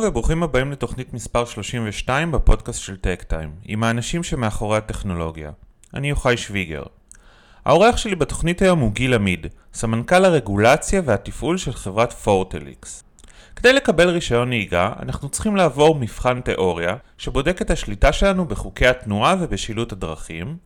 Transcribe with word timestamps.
שלום 0.00 0.10
וברוכים 0.10 0.42
הבאים 0.42 0.72
לתוכנית 0.72 1.14
מספר 1.14 1.44
32 1.44 2.32
בפודקאסט 2.32 2.80
של 2.80 2.96
טק 2.96 3.22
טיים, 3.22 3.50
עם 3.64 3.82
האנשים 3.82 4.22
שמאחורי 4.22 4.78
הטכנולוגיה. 4.78 5.50
אני 5.94 6.08
יוחאי 6.08 6.36
שוויגר. 6.36 6.82
האורח 7.64 7.96
שלי 7.96 8.14
בתוכנית 8.14 8.62
היום 8.62 8.78
הוא 8.78 8.92
גיל 8.92 9.14
עמיד, 9.14 9.46
סמנכ"ל 9.74 10.24
הרגולציה 10.24 11.02
והתפעול 11.04 11.58
של 11.58 11.72
חברת 11.72 12.12
פורטליקס. 12.12 13.04
כדי 13.56 13.72
לקבל 13.72 14.08
רישיון 14.08 14.48
נהיגה, 14.48 14.92
אנחנו 15.02 15.28
צריכים 15.28 15.56
לעבור 15.56 15.94
מבחן 15.94 16.40
תיאוריה, 16.40 16.96
שבודק 17.18 17.62
את 17.62 17.70
השליטה 17.70 18.12
שלנו 18.12 18.44
בחוקי 18.44 18.86
התנועה 18.86 19.36
ובשילוט 19.40 19.92
הדרכים, 19.92 20.56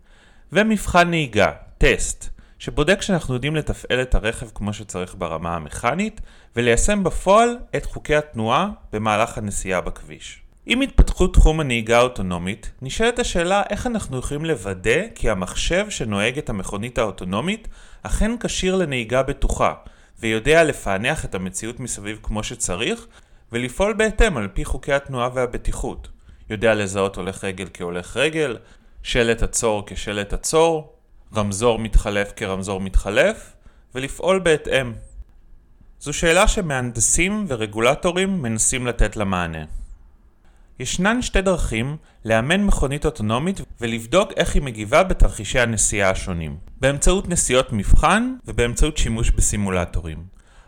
ומבחן 0.52 1.10
נהיגה, 1.10 1.52
טסט, 1.79 2.30
שבודק 2.58 3.02
שאנחנו 3.02 3.34
יודעים 3.34 3.56
לתפעל 3.56 4.02
את 4.02 4.14
הרכב 4.14 4.46
כמו 4.54 4.72
שצריך 4.72 5.14
ברמה 5.18 5.56
המכנית, 5.56 6.20
וליישם 6.56 7.04
בפועל 7.04 7.58
את 7.76 7.84
חוקי 7.84 8.16
התנועה 8.16 8.70
במהלך 8.92 9.38
הנסיעה 9.38 9.80
בכביש. 9.80 10.40
עם 10.66 10.80
התפתחות 10.80 11.34
תחום 11.34 11.60
הנהיגה 11.60 11.98
האוטונומית, 11.98 12.70
נשאלת 12.82 13.18
השאלה 13.18 13.62
איך 13.70 13.87
אנחנו 13.87 14.18
יכולים 14.18 14.45
לוודא 14.45 15.01
כי 15.14 15.30
המחשב 15.30 15.87
שנוהג 15.90 16.38
את 16.38 16.51
המכונית 16.51 16.98
האוטונומית 16.98 17.68
אכן 18.02 18.30
כשיר 18.40 18.76
לנהיגה 18.76 19.23
בטוחה, 19.23 19.74
ויודע 20.20 20.64
לפענח 20.64 21.24
את 21.24 21.34
המציאות 21.34 21.80
מסביב 21.80 22.18
כמו 22.23 22.42
שצריך, 22.42 23.07
ולפעול 23.52 23.92
בהתאם 23.92 24.36
על 24.36 24.48
פי 24.48 24.64
חוקי 24.64 24.92
התנועה 24.92 25.29
והבטיחות. 25.34 26.09
יודע 26.51 26.74
לזהות 26.74 27.16
הולך 27.16 27.45
רגל 27.45 27.68
כהולך 27.74 28.16
רגל, 28.16 28.57
שלט 29.02 29.42
עצור 29.42 29.82
כשלט 29.86 30.32
עצור, 30.32 30.93
רמזור 31.37 31.79
מתחלף 31.79 32.32
כרמזור 32.37 32.80
מתחלף, 32.80 33.52
ולפעול 33.95 34.38
בהתאם. 34.38 34.93
זו 36.01 36.13
שאלה 36.13 36.49
שמהנדסים 36.49 37.45
ורגולטורים 37.49 38.43
מנסים 38.43 38.87
לתת 38.87 39.16
לה 39.16 39.24
מענה. 39.24 39.65
ישנן 40.79 41.23
שתי 41.23 41.41
דרכים 41.43 41.96
לאמן 42.24 42.65
מכונית 42.65 43.07
אוטונומית 43.07 43.60
ולבדוק 43.80 44.32
איך 44.37 44.54
היא 44.54 44.63
מגיבה 44.63 45.02
בתרחישי 45.02 45.60
הנסיעה 45.60 46.10
השונים, 46.10 46.57
באמצעות 46.80 47.29
נסיעות 47.29 47.73
מבחן 47.73 48.35
ובאמצעות 48.46 48.96
שימוש 48.96 49.30
בסימולטורים. 49.30 50.19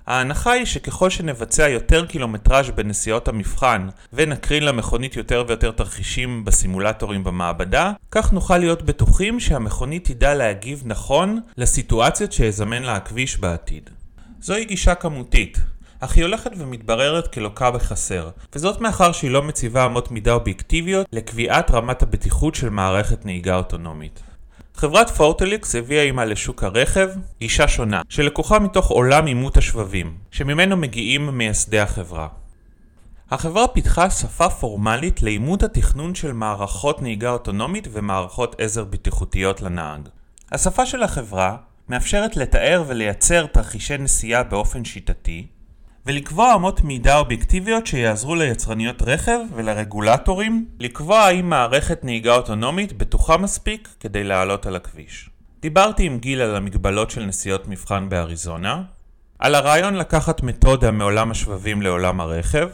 ההנחה 0.07 0.53
היא 0.53 0.65
שככל 0.65 1.11
שנבצע 1.11 1.69
יותר 1.69 2.07
קילומטראז' 2.07 2.71
בנסיעות 2.71 3.29
המבחן 3.29 3.89
ונקרין 4.13 4.65
למכונית 4.65 5.17
יותר 5.17 5.45
ויותר 5.49 5.71
תרחישים 5.71 6.45
בסימולטורים 6.45 7.25
במעבדה, 7.25 7.93
כך 8.11 8.33
נוכל 8.33 8.59
להיות 8.59 8.83
בטוחים 8.83 9.41
שהמכונית 9.41 10.11
תדע 10.11 10.35
להגיב 10.35 10.83
נכון 10.85 11.41
לסיטואציות 11.57 12.33
שיזמן 12.33 12.83
לה 12.83 12.97
הכביש 12.97 13.39
בעתיד. 13.39 13.91
זוהי 14.41 14.65
גישה 14.65 14.95
כמותית, 14.95 15.59
אך 16.01 16.17
היא 16.17 16.25
הולכת 16.25 16.51
ומתבררת 16.57 17.33
כלוקה 17.33 17.71
בחסר, 17.71 18.31
וזאת 18.55 18.81
מאחר 18.81 19.13
שהיא 19.13 19.31
לא 19.31 19.43
מציבה 19.43 19.87
אמות 19.87 20.11
מידה 20.11 20.33
אובייקטיביות 20.33 21.07
לקביעת 21.13 21.71
רמת 21.71 22.03
הבטיחות 22.03 22.55
של 22.55 22.69
מערכת 22.69 23.27
נהיגה 23.27 23.57
אוטונומית. 23.57 24.21
חברת 24.79 25.11
פורטליקס 25.11 25.75
הביאה 25.75 26.03
עימה 26.03 26.25
לשוק 26.25 26.65
הרכב 26.65 27.09
גישה 27.41 27.69
שונה, 27.69 28.03
שלקוחה 28.09 28.59
מתוך 28.59 28.87
עולם 28.91 29.27
עימות 29.27 29.57
השבבים, 29.57 30.17
שממנו 30.31 30.77
מגיעים 30.77 31.39
מייסדי 31.39 31.81
החברה. 31.81 32.29
החברה 33.31 33.69
פיתחה 33.69 34.11
שפה 34.11 34.49
פורמלית 34.49 35.23
לאימות 35.23 35.63
התכנון 35.63 36.15
של 36.15 36.33
מערכות 36.33 37.03
נהיגה 37.03 37.31
אוטונומית 37.31 37.89
ומערכות 37.93 38.61
עזר 38.61 38.85
בטיחותיות 38.85 39.61
לנהג. 39.61 40.09
השפה 40.53 40.87
של 40.87 41.03
החברה 41.03 41.57
מאפשרת 41.89 42.37
לתאר 42.37 42.85
ולייצר 42.87 43.47
תרחישי 43.47 43.99
נסיעה 43.99 44.43
באופן 44.43 44.85
שיטתי, 44.85 45.47
ולקבוע 46.07 46.55
אמות 46.55 46.81
מידה 46.81 47.19
אובייקטיביות 47.19 47.87
שיעזרו 47.87 48.35
ליצרניות 48.35 49.03
רכב 49.03 49.39
ולרגולטורים 49.55 50.67
לקבוע 50.81 51.19
האם 51.19 51.51
מערכת 51.51 52.05
נהיגה 52.05 52.35
אוטונומית 52.35 52.93
בטוחה 52.93 53.37
מספיק 53.37 53.89
כדי 54.01 54.25
לעלות 54.25 54.67
על 54.67 54.77
הכביש. 54.77 55.31
דיברתי 55.61 56.03
עם 56.07 56.19
גיל 56.19 56.41
על 56.41 56.57
המגבלות 56.57 57.11
של 57.11 57.25
נסיעות 57.25 57.69
מבחן 57.69 58.09
באריזונה, 58.09 58.83
על 59.39 59.55
הרעיון 59.55 59.95
לקחת 59.95 60.43
מתודה 60.43 60.91
מעולם 60.91 61.31
השבבים 61.31 61.83
לעולם 61.83 62.21
הרכב, 62.21 62.69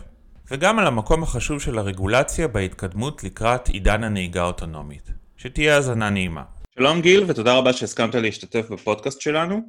וגם 0.51 0.79
על 0.79 0.87
המקום 0.87 1.23
החשוב 1.23 1.61
של 1.61 1.79
הרגולציה 1.79 2.49
בהתקדמות 2.49 3.25
לקראת 3.25 3.69
עידן 3.69 4.05
הנהיגה 4.05 4.43
האוטונומית. 4.43 5.11
שתהיה 5.37 5.75
האזנה 5.75 6.11
נעימה. 6.11 6.43
שלום 6.79 7.01
גיל, 7.01 7.25
ותודה 7.27 7.55
רבה 7.55 7.73
שהסכמת 7.73 8.15
להשתתף 8.15 8.71
בפודקאסט 8.71 9.21
שלנו. 9.21 9.61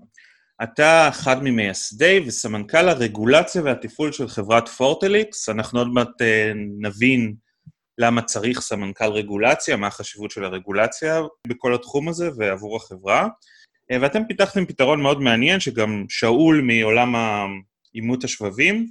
אתה 0.63 1.09
אחד 1.09 1.43
ממייסדי 1.43 2.23
וסמנכ"ל 2.27 2.89
הרגולציה 2.89 3.61
והתפעול 3.61 4.11
של 4.11 4.27
חברת 4.27 4.69
פורטליקס. 4.69 5.49
אנחנו 5.49 5.79
עוד 5.79 5.87
מעט 5.87 6.21
אה, 6.21 6.51
נבין 6.79 7.33
למה 7.97 8.21
צריך 8.21 8.61
סמנכ"ל 8.61 9.11
רגולציה, 9.11 9.75
מה 9.75 9.87
החשיבות 9.87 10.31
של 10.31 10.43
הרגולציה 10.43 11.21
בכל 11.47 11.75
התחום 11.75 12.09
הזה 12.09 12.29
ועבור 12.37 12.77
החברה. 12.77 13.27
אה, 13.91 13.97
ואתם 14.01 14.21
פיתחתם 14.27 14.65
פתרון 14.65 15.01
מאוד 15.01 15.21
מעניין, 15.21 15.59
שגם 15.59 16.05
שאול 16.09 16.61
מעולם 16.61 17.15
אימות 17.95 18.23
השבבים, 18.23 18.87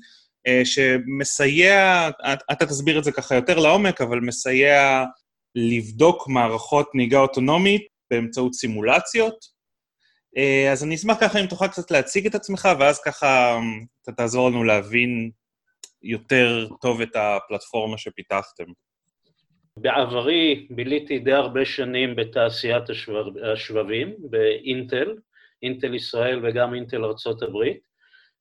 אה, 0.47 0.62
שמסייע, 0.65 2.09
אתה 2.53 2.67
תסביר 2.67 2.99
את 2.99 3.05
זה 3.05 3.12
ככה 3.12 3.34
יותר 3.34 3.59
לעומק, 3.59 4.00
אבל 4.00 4.21
מסייע 4.21 5.05
לבדוק 5.55 6.29
מערכות 6.29 6.94
נהיגה 6.94 7.19
אוטונומית 7.19 7.83
באמצעות 8.11 8.55
סימולציות, 8.55 9.52
אז 10.72 10.84
אני 10.84 10.94
אשמח 10.94 11.16
ככה 11.20 11.41
אם 11.41 11.47
תוכל 11.47 11.69
קצת 11.69 11.91
להציג 11.91 12.26
את 12.26 12.34
עצמך, 12.34 12.69
ואז 12.78 13.03
ככה 13.03 13.59
אתה 14.03 14.12
תעזור 14.12 14.50
לנו 14.50 14.65
להבין 14.65 15.31
יותר 16.03 16.69
טוב 16.81 17.00
את 17.00 17.16
הפלטפורמה 17.16 17.98
שפיתחתם. 17.98 18.65
בעברי 19.76 20.66
ביליתי 20.70 21.19
די 21.19 21.32
הרבה 21.32 21.65
שנים 21.65 22.16
בתעשיית 22.16 22.91
השבב, 22.91 23.38
השבבים, 23.53 24.15
באינטל, 24.19 25.15
אינטל 25.62 25.94
ישראל 25.94 26.41
וגם 26.43 26.75
אינטל 26.75 27.04
הברית, 27.43 27.81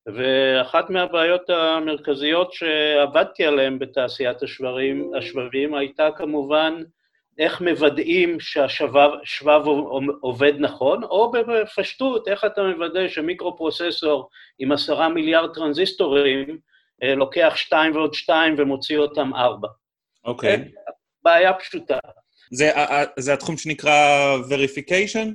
ואחת 0.06 0.90
מהבעיות 0.90 1.50
המרכזיות 1.50 2.52
שעבדתי 2.52 3.44
עליהן 3.44 3.78
בתעשיית 3.78 4.42
השבבים, 4.42 5.10
השבבים 5.18 5.74
הייתה 5.74 6.08
כמובן 6.16 6.82
איך 7.38 7.60
מוודאים 7.60 8.40
שהשבב 8.40 9.62
עובד 10.20 10.52
נכון, 10.58 11.04
או 11.04 11.32
בפשטות, 11.32 12.28
איך 12.28 12.44
אתה 12.44 12.62
מוודא 12.62 13.08
שמיקרו-פרוססור 13.08 14.28
עם 14.58 14.72
עשרה 14.72 15.08
מיליארד 15.08 15.54
טרנזיסטורים 15.54 16.58
אה, 17.02 17.14
לוקח 17.14 17.52
שתיים 17.56 17.96
ועוד 17.96 18.14
שתיים 18.14 18.54
ומוציא 18.58 18.98
אותם 18.98 19.34
ארבע. 19.34 19.68
אוקיי. 20.24 20.54
Okay. 20.54 20.80
בעיה 21.22 21.54
פשוטה. 21.54 21.98
זה, 22.50 22.70
זה 23.18 23.32
התחום 23.32 23.56
שנקרא 23.56 23.92
Verification? 24.48 25.28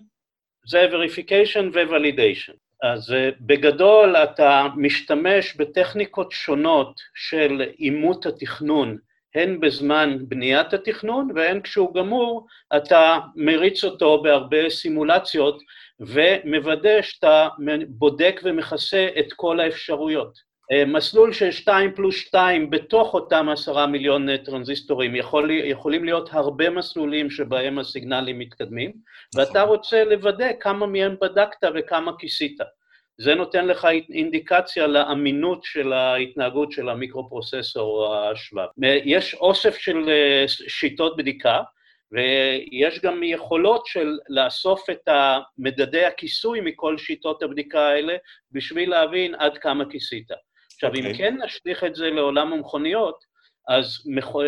זה 0.68 0.88
Verification 0.92 1.66
ו-Validation. 1.74 2.54
אז 2.84 3.12
אה, 3.12 3.30
בגדול 3.40 4.16
אתה 4.16 4.68
משתמש 4.76 5.56
בטכניקות 5.56 6.32
שונות 6.32 7.00
של 7.16 7.62
אימות 7.80 8.26
התכנון 8.26 8.98
הן 9.36 9.60
בזמן 9.60 10.18
בניית 10.22 10.74
התכנון 10.74 11.30
והן 11.36 11.62
כשהוא 11.62 11.96
גמור, 11.96 12.48
אתה 12.78 13.20
מריץ 13.36 13.84
אותו 13.84 14.22
בהרבה 14.22 14.70
סימולציות 14.70 15.62
ומוודא 16.00 17.02
שאתה 17.02 17.48
בודק 17.88 18.42
ומכסה 18.44 19.08
את 19.20 19.34
כל 19.34 19.60
האפשרויות. 19.60 20.48
אה, 20.72 20.86
מסלול 20.86 21.34
של 21.34 21.52
2 21.52 21.94
פלוס 21.96 22.16
2 22.16 22.70
בתוך 22.70 23.14
אותם 23.14 23.50
עשרה 23.50 23.88
מיליון 23.88 24.38
טרנזיסטורים, 24.38 25.16
יכול, 25.16 25.52
יכולים 25.52 26.04
להיות 26.04 26.30
הרבה 26.32 26.70
מסלולים 26.70 27.30
שבהם 27.30 27.80
הסיגנלים 27.80 28.40
מתקדמים, 28.40 28.92
נכון. 29.36 29.48
ואתה 29.48 29.62
רוצה 29.62 30.04
לוודא 30.04 30.52
כמה 30.60 30.86
מהם 30.86 31.16
בדקת 31.22 31.68
וכמה 31.76 32.12
כיסית. 32.20 32.58
זה 33.18 33.36
נותן 33.36 33.68
לך 33.68 33.88
אינדיקציה 34.10 34.88
לאמינות 34.88 35.64
של 35.64 35.94
ההתנהגות 35.94 36.72
של 36.72 36.90
המיקרו-פרוססור 36.90 38.16
השבב. 38.16 38.68
יש 38.84 39.34
אוסף 39.34 39.78
של 39.78 40.10
אה, 40.10 40.44
שיטות 40.48 41.18
בדיקה, 41.18 41.62
ויש 42.12 43.00
גם 43.00 43.24
יכולות 43.24 43.86
של 43.86 44.18
לאסוף 44.30 44.90
את 44.90 45.10
מדדי 45.58 46.06
הכיסוי 46.06 46.62
מכל 46.62 46.98
שיטות 46.98 47.44
הבדיקה 47.44 47.88
האלה, 47.88 48.16
בשביל 48.52 48.90
להבין 48.90 49.36
עד 49.36 49.58
כמה 49.58 49.90
כיסית. 49.90 50.28
עכשיו, 50.74 50.94
okay. 50.94 50.98
אם 50.98 51.06
אוקיי. 51.06 51.18
כן 51.18 51.38
נשליך 51.46 51.84
את 51.84 51.96
זה 51.96 52.10
לעולם 52.10 52.54
המכוניות, 52.54 53.38
אז 53.68 54.04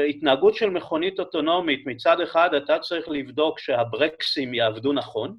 התנהגות 0.10 0.56
של 0.56 0.70
מכונית 0.70 1.20
אוטונומית, 1.20 1.84
מצד 1.86 2.22
אחד 2.22 2.54
אתה 2.54 2.80
צריך 2.80 3.10
לבדוק 3.10 3.60
שהברקסים 3.60 4.54
יעבדו 4.54 4.94
נכון, 4.94 5.38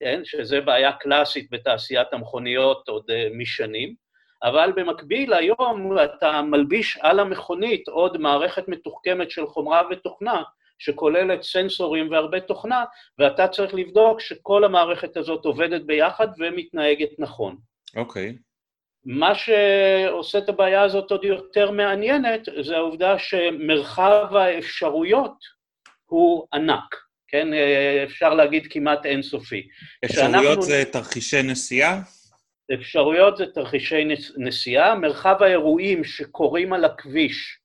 כן, 0.00 0.20
שזה 0.24 0.60
בעיה 0.60 0.92
קלאסית 0.92 1.50
בתעשיית 1.50 2.12
המכוניות 2.12 2.88
עוד 2.88 3.10
אה, 3.10 3.28
משנים, 3.34 3.94
אבל 4.42 4.72
במקביל 4.76 5.32
היום 5.32 5.98
אתה 6.04 6.42
מלביש 6.42 6.98
על 7.00 7.20
המכונית 7.20 7.88
עוד 7.88 8.16
מערכת 8.18 8.68
מתוחכמת 8.68 9.30
של 9.30 9.46
חומרה 9.46 9.82
ותוכנה, 9.90 10.42
שכוללת 10.78 11.42
סנסורים 11.42 12.10
והרבה 12.10 12.40
תוכנה, 12.40 12.84
ואתה 13.18 13.48
צריך 13.48 13.74
לבדוק 13.74 14.20
שכל 14.20 14.64
המערכת 14.64 15.16
הזאת 15.16 15.44
עובדת 15.44 15.82
ביחד 15.82 16.28
ומתנהגת 16.38 17.10
נכון. 17.18 17.56
אוקיי. 17.96 18.28
Okay. 18.30 18.42
מה 19.04 19.34
שעושה 19.34 20.38
את 20.38 20.48
הבעיה 20.48 20.82
הזאת 20.82 21.10
עוד 21.10 21.24
יותר 21.24 21.70
מעניינת 21.70 22.48
זה 22.60 22.76
העובדה 22.76 23.18
שמרחב 23.18 24.36
האפשרויות 24.36 25.36
הוא 26.06 26.46
ענק, 26.54 26.96
כן? 27.30 27.48
אפשר 28.04 28.34
להגיד 28.34 28.66
כמעט 28.70 29.06
אינסופי. 29.06 29.68
אפשרויות. 30.04 30.62
זה 30.62 30.84
תרחישי 30.92 31.42
נסיעה? 31.42 32.00
אפשרויות 32.74 33.36
זה 33.36 33.46
תרחישי 33.46 34.08
נסיעה, 34.36 34.94
מרחב 34.94 35.42
האירועים 35.42 36.04
שקורים 36.04 36.72
על 36.72 36.84
הכביש, 36.84 37.58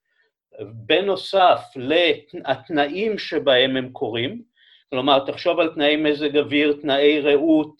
בנוסף 0.59 1.61
לתנאים 1.75 3.17
שבהם 3.17 3.77
הם 3.77 3.89
קורים, 3.89 4.41
כלומר, 4.89 5.25
תחשוב 5.25 5.59
על 5.59 5.73
תנאי 5.73 5.95
מזג 5.95 6.37
אוויר, 6.37 6.77
תנאי 6.81 7.19
רעות 7.21 7.75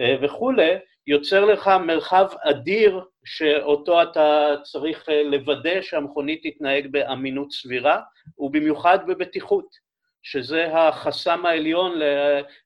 אה, 0.00 0.16
וכולי, 0.22 0.70
יוצר 1.06 1.44
לך 1.44 1.70
מרחב 1.86 2.26
אדיר 2.42 3.00
שאותו 3.24 4.02
אתה 4.02 4.54
צריך 4.62 5.08
אה, 5.08 5.22
לוודא 5.22 5.82
שהמכונית 5.82 6.40
תתנהג 6.42 6.86
באמינות 6.90 7.52
סבירה, 7.52 8.00
ובמיוחד 8.38 8.98
בבטיחות, 9.08 9.85
שזה 10.28 10.66
החסם 10.76 11.46
העליון 11.46 12.00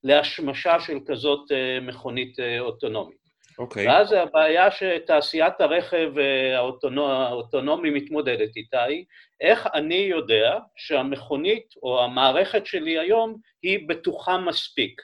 להשמשה 0.04 0.80
של 0.80 0.98
כזאת 1.06 1.52
אה, 1.52 1.78
מכונית 1.80 2.36
אוטונומית. 2.60 3.20
אוקיי. 3.58 3.86
Okay. 3.86 3.90
ואז 3.90 4.12
הבעיה 4.12 4.70
שתעשיית 4.70 5.60
הרכב 5.60 6.12
האוטונומי 6.56 7.90
מתמודדת 7.90 8.56
איתה 8.56 8.82
היא, 8.82 9.04
איך 9.40 9.68
אני 9.74 9.94
יודע 9.94 10.58
שהמכונית 10.76 11.74
או 11.82 12.04
המערכת 12.04 12.66
שלי 12.66 12.98
היום 12.98 13.36
היא 13.62 13.88
בטוחה 13.88 14.38
מספיק. 14.38 15.02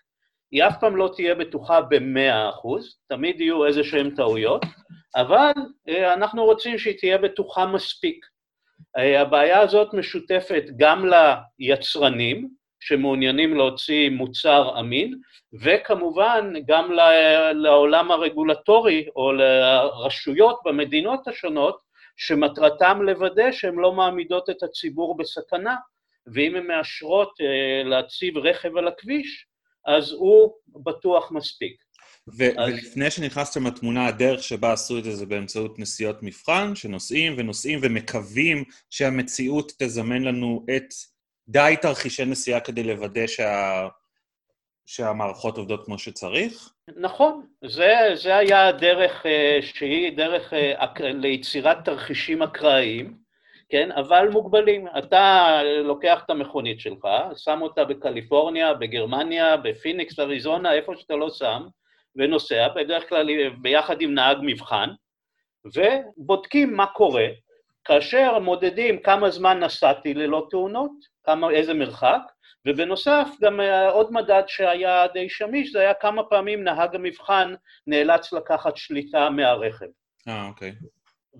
היא 0.50 0.64
אף 0.64 0.81
פעם 0.81 0.97
לא 0.97 1.11
תהיה 1.17 1.35
בטוחה 1.35 1.81
במאה 1.81 2.49
אחוז, 2.49 2.99
תמיד 3.08 3.41
יהיו 3.41 3.67
איזה 3.67 3.85
שהן 3.85 4.11
טעויות, 4.11 4.64
אבל 5.17 5.53
אה, 5.88 6.14
אנחנו 6.14 6.44
רוצים 6.44 6.79
שהיא 6.79 6.99
תהיה 6.99 7.19
בטוחה 7.19 7.67
מספיק. 7.67 8.26
אה, 8.96 9.20
הבעיה 9.20 9.61
הזאת 9.61 9.94
משותפת 9.94 10.64
גם 10.76 11.05
ליצרנים, 11.58 12.49
שמעוניינים 12.81 13.56
להוציא 13.56 14.11
מוצר 14.11 14.81
אמין, 14.81 15.19
וכמובן 15.62 16.52
גם 16.67 16.93
לעולם 17.55 18.11
הרגולטורי 18.11 19.06
או 19.17 19.32
לרשויות 19.32 20.61
במדינות 20.64 21.28
השונות, 21.28 21.87
שמטרתם 22.17 23.02
לוודא 23.02 23.52
שהן 23.52 23.75
לא 23.75 23.93
מעמידות 23.93 24.50
את 24.50 24.62
הציבור 24.62 25.17
בסכנה, 25.17 25.76
ואם 26.34 26.56
הן 26.56 26.67
מאשרות 26.67 27.32
אה, 27.40 27.82
להציב 27.84 28.38
רכב 28.38 28.76
על 28.76 28.88
הכביש, 28.88 29.46
אז 29.87 30.12
הוא 30.12 30.55
בטוח 30.84 31.32
מספיק. 31.32 31.85
ו- 32.38 32.61
אז... 32.61 32.73
ולפני 32.73 33.11
שנכנסתם 33.11 33.67
לתמונה, 33.67 34.06
הדרך 34.06 34.43
שבה 34.43 34.73
עשו 34.73 34.99
את 34.99 35.05
זה 35.05 35.17
זה 35.17 35.26
באמצעות 35.26 35.79
נסיעות 35.79 36.23
מבחן, 36.23 36.75
שנוסעים 36.75 37.35
ונוסעים 37.37 37.79
ומקווים 37.82 38.64
שהמציאות 38.91 39.73
תזמן 39.79 40.23
לנו 40.23 40.67
את 40.76 40.94
די 41.49 41.75
תרחישי 41.82 42.25
נסיעה 42.25 42.61
כדי 42.61 42.82
לוודא 42.82 43.26
שה... 43.26 43.88
שהמערכות 44.87 45.58
עובדות 45.58 45.85
כמו 45.85 45.99
שצריך? 45.99 46.73
נכון, 46.97 47.47
זה, 47.64 47.94
זה 48.14 48.37
היה 48.37 48.69
הדרך 48.69 49.26
אה, 49.26 49.58
שהיא 49.62 50.17
דרך 50.17 50.53
אה, 50.53 50.85
ליצירת 51.00 51.85
תרחישים 51.85 52.43
אקראיים, 52.43 53.26
כן, 53.69 53.93
אבל 53.93 54.29
מוגבלים. 54.32 54.87
אתה 54.99 55.61
לוקח 55.85 56.23
את 56.25 56.31
המכונית 56.31 56.81
שלך, 56.81 57.08
שם 57.37 57.58
אותה 57.62 57.85
בקליפורניה, 57.85 58.75
בגרמניה, 58.75 59.56
בפיניקס, 59.56 60.19
אריזונה, 60.19 60.73
איפה 60.73 60.93
שאתה 60.97 61.17
לא 61.17 61.31
שם, 61.31 61.67
ונוסע, 62.16 62.68
בדרך 62.68 63.08
כלל 63.08 63.48
ביחד 63.48 64.00
עם 64.00 64.14
נהג 64.14 64.38
מבחן, 64.42 64.88
ובודקים 65.64 66.76
מה 66.76 66.86
קורה, 66.86 67.26
כאשר 67.84 68.38
מודדים 68.38 69.02
כמה 69.02 69.30
זמן 69.30 69.58
נסעתי 69.60 70.14
ללא 70.14 70.46
תאונות, 70.50 70.92
כמה, 71.24 71.50
איזה 71.50 71.74
מרחק, 71.74 72.20
ובנוסף 72.66 73.28
גם 73.40 73.60
אה, 73.60 73.90
עוד 73.90 74.12
מדד 74.12 74.42
שהיה 74.46 75.06
די 75.06 75.28
שמיש, 75.28 75.72
זה 75.72 75.80
היה 75.80 75.94
כמה 75.94 76.22
פעמים 76.24 76.64
נהג 76.64 76.94
המבחן 76.94 77.54
נאלץ 77.86 78.32
לקחת 78.32 78.76
שליטה 78.76 79.30
מהרכב. 79.30 79.86
אה, 80.28 80.48
אוקיי. 80.48 80.72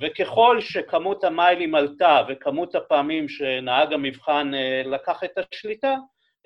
וככל 0.00 0.61
שכמות 0.61 1.25
המיילים 1.25 1.75
עלתה 1.75 2.22
וכמות 2.29 2.75
הפעמים 2.75 3.29
שנהג 3.29 3.93
המבחן 3.93 4.55
אה, 4.55 4.82
לקח 4.84 5.25
את 5.25 5.38
השליטה 5.38 5.94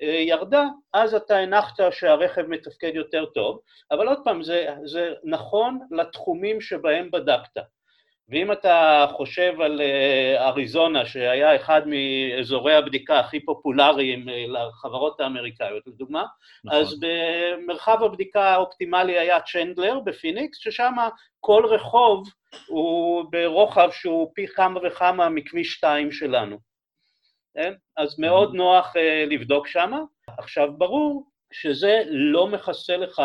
ירדה, 0.01 0.65
אז 0.93 1.13
אתה 1.13 1.37
הנחת 1.37 1.75
שהרכב 1.91 2.41
מתפקד 2.47 2.91
יותר 2.95 3.25
טוב, 3.25 3.59
אבל 3.91 4.07
עוד 4.07 4.19
פעם, 4.23 4.43
זה, 4.43 4.67
זה 4.85 5.13
נכון 5.23 5.79
לתחומים 5.91 6.61
שבהם 6.61 7.11
בדקת. 7.11 7.61
ואם 8.31 8.51
אתה 8.51 9.05
חושב 9.11 9.61
על 9.61 9.81
אה, 9.81 10.47
אריזונה, 10.47 11.05
שהיה 11.05 11.55
אחד 11.55 11.81
מאזורי 11.85 12.73
הבדיקה 12.75 13.19
הכי 13.19 13.45
פופולריים 13.45 14.29
אה, 14.29 14.45
לחברות 14.47 15.19
האמריקאיות, 15.19 15.87
לדוגמה, 15.87 16.23
נכון. 16.65 16.79
אז 16.79 16.99
במרחב 16.99 18.03
הבדיקה 18.03 18.43
האופטימלי 18.43 19.19
היה 19.19 19.41
צ'נדלר 19.41 19.99
בפיניקס, 19.99 20.57
ששם 20.57 20.93
כל 21.39 21.65
רחוב 21.65 22.27
הוא 22.67 23.25
ברוחב 23.31 23.89
שהוא 23.91 24.31
פי 24.35 24.47
כמה 24.47 24.79
וכמה 24.83 25.29
מכביש 25.29 25.73
2 25.73 26.11
שלנו. 26.11 26.70
כן? 27.53 27.73
אז 27.97 28.19
מאוד 28.19 28.53
נוח 28.53 28.95
אה, 28.95 29.25
לבדוק 29.25 29.67
שם. 29.67 29.91
עכשיו, 30.39 30.73
ברור 30.77 31.25
שזה 31.53 32.03
לא 32.07 32.47
מכסה 32.47 32.97
לך 32.97 33.21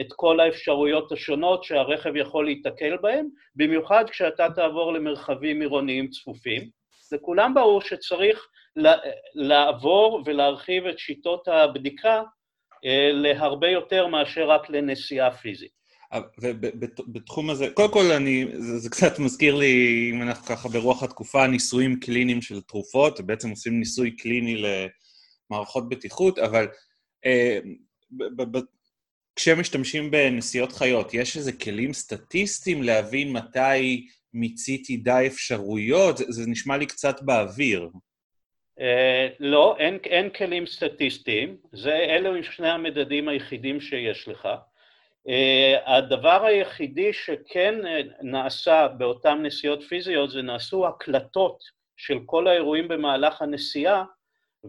את 0.00 0.12
כל 0.16 0.40
האפשרויות 0.40 1.12
השונות 1.12 1.64
שהרכב 1.64 2.16
יכול 2.16 2.44
להיתקל 2.44 2.96
בהן, 2.96 3.28
במיוחד 3.56 4.10
כשאתה 4.10 4.50
תעבור 4.54 4.92
למרחבים 4.92 5.60
עירוניים 5.60 6.08
צפופים. 6.08 6.70
לכולם 7.12 7.54
ברור 7.54 7.80
שצריך 7.80 8.48
לעבור 9.34 10.22
ולהרחיב 10.24 10.86
את 10.86 10.98
שיטות 10.98 11.48
הבדיקה 11.48 12.22
אה, 12.84 13.10
להרבה 13.12 13.68
יותר 13.68 14.06
מאשר 14.06 14.50
רק 14.50 14.70
לנסיעה 14.70 15.30
פיזית. 15.30 15.79
ובתחום 16.38 17.50
הזה, 17.50 17.70
קודם 17.74 17.92
כל 17.92 18.12
אני, 18.12 18.46
זה, 18.58 18.78
זה 18.78 18.90
קצת 18.90 19.18
מזכיר 19.18 19.54
לי, 19.54 20.10
אם 20.14 20.22
אנחנו 20.22 20.46
ככה 20.46 20.68
ברוח 20.68 21.02
התקופה, 21.02 21.46
ניסויים 21.46 22.00
קליניים 22.00 22.42
של 22.42 22.60
תרופות, 22.60 23.20
בעצם 23.20 23.50
עושים 23.50 23.78
ניסוי 23.78 24.16
קליני 24.16 24.62
למערכות 25.50 25.88
בטיחות, 25.88 26.38
אבל 26.38 26.68
אה, 27.26 27.58
כשמשתמשים 29.36 30.10
בנסיעות 30.10 30.72
חיות, 30.72 31.14
יש 31.14 31.36
איזה 31.36 31.52
כלים 31.52 31.92
סטטיסטיים 31.92 32.82
להבין 32.82 33.32
מתי 33.32 34.06
מיציתי 34.34 34.96
די 34.96 35.24
אפשרויות? 35.26 36.16
זה, 36.16 36.24
זה 36.28 36.42
נשמע 36.46 36.76
לי 36.76 36.86
קצת 36.86 37.22
באוויר. 37.22 37.88
Uh, 38.78 38.82
לא, 39.40 39.76
אין, 39.78 39.98
אין 40.04 40.30
כלים 40.30 40.66
סטטיסטיים, 40.66 41.56
זה, 41.72 41.92
אלו 41.92 42.34
הם 42.34 42.42
שני 42.42 42.68
המדדים 42.68 43.28
היחידים 43.28 43.80
שיש 43.80 44.28
לך. 44.28 44.48
Uh, 45.28 45.90
הדבר 45.90 46.44
היחידי 46.44 47.12
שכן 47.12 47.74
נעשה 48.22 48.88
באותן 48.88 49.42
נסיעות 49.42 49.82
פיזיות 49.82 50.30
זה 50.30 50.42
נעשו 50.42 50.86
הקלטות 50.86 51.58
של 51.96 52.18
כל 52.26 52.48
האירועים 52.48 52.88
במהלך 52.88 53.42
הנסיעה, 53.42 54.04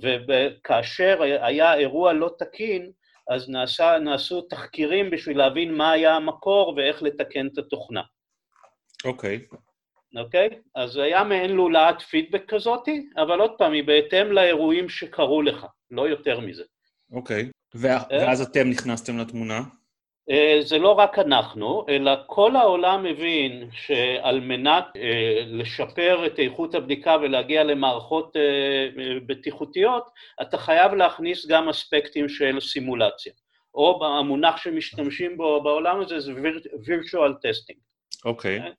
וכאשר 0.02 1.22
היה 1.22 1.74
אירוע 1.74 2.14
לא 2.14 2.32
תקין, 2.40 2.92
אז 3.30 3.50
נעשה, 3.50 4.00
נעשו 4.00 4.42
תחקירים 4.42 5.10
בשביל 5.10 5.38
להבין 5.38 5.74
מה 5.74 5.92
היה 5.92 6.16
המקור 6.16 6.74
ואיך 6.78 7.04
לתקן 7.04 7.48
את 7.48 7.58
התוכנה. 7.58 8.02
אוקיי. 9.06 9.40
Okay. 9.52 9.58
אוקיי? 10.20 10.50
Okay? 10.52 10.56
אז 10.76 10.98
היה 10.98 11.24
מעין 11.24 11.52
לולאת 11.52 12.02
פידבק 12.02 12.44
כזאתי, 12.48 13.10
אבל 13.18 13.40
עוד 13.40 13.52
פעם, 13.58 13.74
היא 13.74 13.84
בהתאם 13.84 14.32
לאירועים 14.32 14.90
שקרו 14.90 15.42
לך, 15.42 15.66
לא 15.92 16.10
יותר 16.10 16.40
מזה. 16.40 16.64
אוקיי. 17.12 17.44
Okay. 17.44 17.78
וה... 17.80 18.04
ואז 18.10 18.42
אתם 18.42 18.70
נכנסתם 18.70 19.18
לתמונה? 19.18 19.62
אה, 20.30 20.60
זה 20.62 20.78
לא 20.78 20.92
רק 20.92 21.20
אנחנו, 21.20 21.86
אלא 21.90 22.12
כל 22.28 22.56
העולם 22.56 23.04
מבין 23.04 23.70
שעל 23.72 24.40
מנת 24.40 24.86
אה, 24.96 25.44
לשפר 25.46 26.26
את 26.26 26.40
איכות 26.40 26.76
הבדיקה 26.76 27.18
ולהגיע 27.22 27.64
למערכות 27.64 28.36
אה, 28.38 28.88
בטיחותיות, 29.26 30.10
אתה 30.42 30.58
חייב 30.58 30.94
להכניס 30.94 31.46
גם 31.46 31.70
אספקטים 31.70 32.30
של 32.30 32.60
סימולציה. 32.60 33.34
או 33.74 34.06
המונח 34.06 34.58
שמשתמשים 34.58 35.38
בו 35.38 35.64
בעולם 35.64 36.02
הזה 36.02 36.20
זה 36.20 36.32
virtual 36.74 37.32
testing. 37.32 37.80
אוקיי. 38.26 38.60
Okay. 38.60 38.72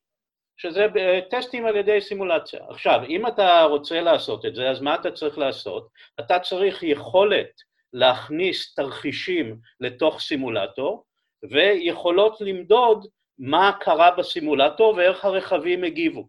שזה 0.57 0.87
טסטים 1.31 1.67
על 1.67 1.77
ידי 1.77 2.01
סימולציה. 2.01 2.61
עכשיו, 2.69 3.01
אם 3.09 3.27
אתה 3.27 3.63
רוצה 3.63 4.01
לעשות 4.01 4.47
את 4.47 4.55
זה, 4.55 4.71
אז 4.71 4.81
מה 4.81 4.95
אתה 4.95 5.11
צריך 5.11 5.39
לעשות? 5.39 5.89
אתה 6.21 6.39
צריך 6.39 6.83
יכולת 6.83 7.51
להכניס 7.93 8.75
תרחישים 8.75 9.57
לתוך 9.81 10.21
סימולטור, 10.21 11.05
ויכולות 11.51 12.41
למדוד 12.41 13.07
מה 13.39 13.73
קרה 13.81 14.11
בסימולטור 14.11 14.95
ואיך 14.97 15.25
הרכבים 15.25 15.85
הגיבו. 15.85 16.29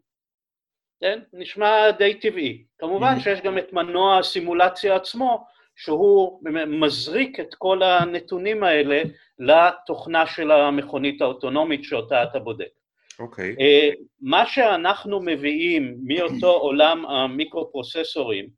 כן? 1.01 1.19
נשמע 1.33 1.91
די 1.91 2.13
טבעי. 2.13 2.63
כמובן 2.77 3.15
mm-hmm. 3.17 3.23
שיש 3.23 3.41
גם 3.41 3.57
את 3.57 3.73
מנוע 3.73 4.17
הסימולציה 4.17 4.95
עצמו, 4.95 5.45
שהוא 5.75 6.41
מזריק 6.67 7.39
את 7.39 7.55
כל 7.55 7.83
הנתונים 7.83 8.63
האלה 8.63 9.01
לתוכנה 9.39 10.27
של 10.27 10.51
המכונית 10.51 11.21
האוטונומית 11.21 11.83
שאותה 11.83 12.23
אתה 12.23 12.39
בודק. 12.39 12.69
אוקיי. 13.19 13.53
Okay. 13.53 13.95
מה 14.21 14.45
שאנחנו 14.45 15.19
מביאים 15.19 15.97
מאותו 16.03 16.51
עולם 16.67 17.05
המיקרו-פרוססורים 17.05 18.49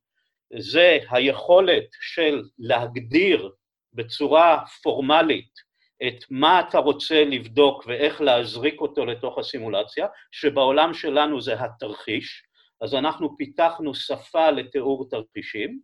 זה 0.58 0.98
היכולת 1.10 1.88
של 2.02 2.44
להגדיר 2.60 3.52
בצורה 3.94 4.60
פורמלית 4.84 5.65
את 6.08 6.24
מה 6.30 6.60
אתה 6.60 6.78
רוצה 6.78 7.24
לבדוק 7.24 7.84
ואיך 7.88 8.22
להזריק 8.22 8.82
אותו 8.82 9.06
לתוך 9.06 9.38
הסימולציה, 9.38 10.08
שבעולם 10.32 10.94
שלנו 10.94 11.42
זה 11.42 11.54
התרחיש, 11.64 12.44
אז 12.82 12.94
אנחנו 12.96 13.38
פיתחנו 13.38 13.96
שפה 13.96 14.52
לתיאור 14.52 15.10
תרחישים, 15.10 15.80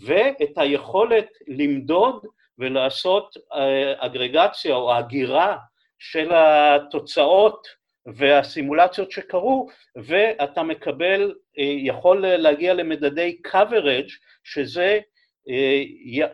ואת 0.00 0.52
היכולת 0.56 1.28
למדוד 1.48 2.26
ולעשות 2.58 3.36
אה, 3.54 4.06
אגרגציה 4.06 4.74
או 4.74 4.94
הגירה 4.94 5.56
של 5.98 6.32
התוצאות 6.34 7.66
והסימולציות 8.06 9.10
שקרו, 9.10 9.68
ואתה 9.96 10.62
מקבל, 10.62 11.34
אה, 11.58 11.64
יכול 11.64 12.26
להגיע 12.26 12.74
למדדי 12.74 13.38
coverage, 13.46 14.12
שזה 14.44 15.00
אה, 15.48 15.82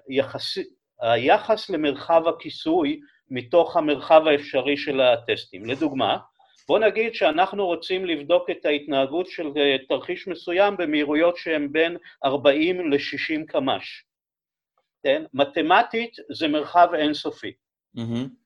יחס, 0.08 0.58
היחס 1.02 1.70
למרחב 1.70 2.22
הכיסוי 2.28 3.00
מתוך 3.30 3.76
המרחב 3.76 4.26
האפשרי 4.26 4.76
של 4.76 5.00
הטסטים. 5.00 5.64
לדוגמה, 5.64 6.18
בוא 6.68 6.78
נגיד 6.78 7.14
שאנחנו 7.14 7.66
רוצים 7.66 8.04
לבדוק 8.04 8.50
את 8.50 8.66
ההתנהגות 8.66 9.26
של 9.26 9.46
אה, 9.56 9.76
תרחיש 9.88 10.28
מסוים 10.28 10.76
במהירויות 10.76 11.36
שהן 11.36 11.72
בין 11.72 11.96
40 12.24 12.92
ל-60 12.92 13.46
קמ"ש. 13.46 14.04
כן? 15.02 15.24
מתמטית 15.34 16.16
זה 16.32 16.48
מרחב 16.48 16.88
אינסופי. 16.94 17.52
Mm-hmm. 17.96 18.41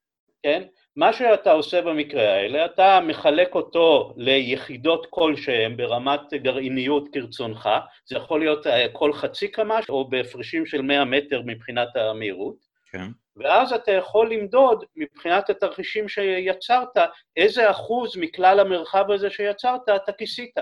כן? 0.46 0.62
מה 0.96 1.12
שאתה 1.12 1.52
עושה 1.52 1.82
במקרה 1.82 2.34
האלה, 2.34 2.64
אתה 2.64 3.00
מחלק 3.02 3.54
אותו 3.54 4.14
ליחידות 4.16 5.06
כלשהן 5.10 5.76
ברמת 5.76 6.34
גרעיניות 6.34 7.08
כרצונך, 7.12 7.68
זה 8.06 8.16
יכול 8.16 8.40
להיות 8.40 8.66
אה, 8.66 8.86
כל 8.92 9.12
חצי 9.12 9.48
קמ"ש 9.48 9.88
או 9.88 10.08
בהפרשים 10.08 10.66
של 10.66 10.82
100 10.82 11.04
מטר 11.04 11.42
מבחינת 11.46 11.88
המהירות, 11.96 12.56
כן. 12.92 13.06
ואז 13.36 13.72
אתה 13.72 13.92
יכול 13.92 14.32
למדוד 14.32 14.84
מבחינת 14.96 15.50
התרחישים 15.50 16.08
שיצרת, 16.08 16.96
איזה 17.36 17.70
אחוז 17.70 18.16
מכלל 18.16 18.60
המרחב 18.60 19.10
הזה 19.10 19.30
שיצרת 19.30 19.88
אתה 19.96 20.12
כיסית. 20.12 20.54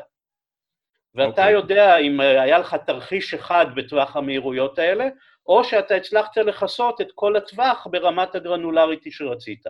ואתה 1.14 1.26
okay. 1.26 1.30
אוקיי. 1.30 1.52
יודע 1.52 1.96
אם 1.96 2.20
היה 2.20 2.58
לך 2.58 2.76
תרחיש 2.86 3.34
אחד 3.34 3.66
בטווח 3.76 4.16
המהירויות 4.16 4.78
האלה, 4.78 5.08
או 5.46 5.64
שאתה 5.64 5.94
הצלחת 5.94 6.36
לכסות 6.36 7.00
את 7.00 7.12
כל 7.14 7.36
הטווח 7.36 7.86
ברמת 7.90 8.34
הגרנולריטי 8.34 9.10
שרצית. 9.10 9.64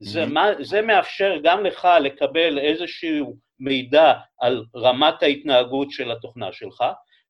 זה, 0.00 0.26
מה, 0.26 0.48
זה 0.60 0.82
מאפשר 0.82 1.38
גם 1.42 1.64
לך 1.64 1.88
לקבל 2.00 2.58
איזשהו 2.58 3.36
מידע 3.60 4.12
על 4.40 4.64
רמת 4.76 5.22
ההתנהגות 5.22 5.90
של 5.90 6.10
התוכנה 6.10 6.52
שלך, 6.52 6.84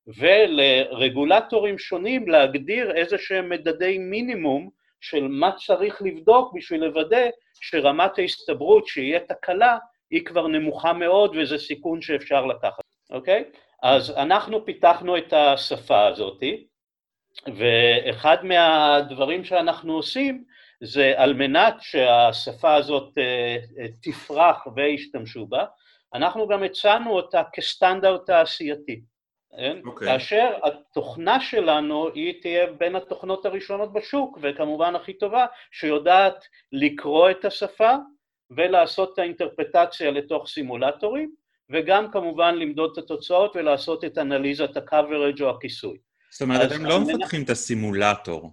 ולרגולטורים 0.07 1.77
שונים 1.77 2.27
להגדיר 2.27 2.91
איזה 2.95 3.17
שהם 3.17 3.49
מדדי 3.49 3.97
מינימום 3.97 4.69
של 5.01 5.27
מה 5.27 5.51
צריך 5.51 6.01
לבדוק 6.01 6.53
בשביל 6.53 6.85
לוודא 6.85 7.27
שרמת 7.61 8.19
ההסתברות 8.19 8.87
שיהיה 8.87 9.19
תקלה 9.19 9.77
היא 10.11 10.25
כבר 10.25 10.47
נמוכה 10.47 10.93
מאוד 10.93 11.35
וזה 11.35 11.57
סיכון 11.57 12.01
שאפשר 12.01 12.45
לקחת, 12.45 12.83
אוקיי? 13.11 13.43
אז 13.83 14.11
אנחנו 14.17 14.65
פיתחנו 14.65 15.17
את 15.17 15.33
השפה 15.33 16.07
הזאתי, 16.07 16.67
ואחד 17.55 18.37
מהדברים 18.43 19.43
שאנחנו 19.43 19.93
עושים 19.93 20.43
זה 20.83 21.13
על 21.15 21.33
מנת 21.33 21.75
שהשפה 21.79 22.75
הזאת 22.75 23.17
אה, 23.17 23.57
אה, 23.79 23.85
תפרח 24.01 24.67
וישתמשו 24.75 25.45
בה, 25.45 25.65
אנחנו 26.13 26.47
גם 26.47 26.63
הצענו 26.63 27.11
אותה 27.11 27.43
כסטנדרט 27.53 28.25
תעשייתי. 28.25 29.01
Okay. 29.01 29.57
כן? 29.57 29.77
אוקיי. 29.85 30.07
כאשר 30.07 30.53
התוכנה 30.63 31.39
שלנו 31.39 32.09
היא 32.13 32.41
תהיה 32.41 32.67
בין 32.71 32.95
התוכנות 32.95 33.45
הראשונות 33.45 33.93
בשוק, 33.93 34.37
וכמובן 34.41 34.95
הכי 34.95 35.13
טובה, 35.13 35.45
שיודעת 35.71 36.45
לקרוא 36.71 37.31
את 37.31 37.45
השפה 37.45 37.95
ולעשות 38.51 39.13
את 39.13 39.19
האינטרפטציה 39.19 40.11
לתוך 40.11 40.47
סימולטורים, 40.47 41.31
וגם 41.69 42.11
כמובן 42.11 42.55
למדוד 42.55 42.91
את 42.91 42.97
התוצאות 42.97 43.55
ולעשות 43.55 44.03
את 44.05 44.17
אנליזת 44.17 44.77
ה-coverage 44.77 45.41
או 45.41 45.49
הכיסוי. 45.49 45.97
זאת 46.35 46.41
אומרת, 46.41 46.71
אתם 46.71 46.85
לא 46.85 46.99
מפתחים 46.99 47.43
את 47.43 47.49
הסימולטור. 47.49 48.51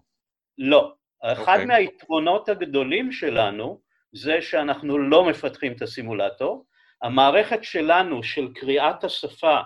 לא. 0.58 0.94
אחד 1.22 1.38
okay. 1.38 1.50
אוקיי. 1.50 1.66
מהיתרונות 1.66 2.48
הגדולים 2.48 3.12
שלנו 3.12 3.80
זה 4.12 4.42
שאנחנו 4.42 4.98
לא 4.98 5.24
מפתחים 5.24 5.72
את 5.72 5.82
הסימולטור. 5.82 6.66
המערכת 7.02 7.64
שלנו 7.64 8.22
של 8.22 8.48
קריאת 8.54 9.04
השפה 9.04 9.60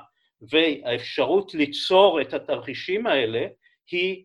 והאפשרות 0.50 1.54
ליצור 1.54 2.20
את 2.20 2.34
התרחישים 2.34 3.06
האלה 3.06 3.46
היא 3.90 4.24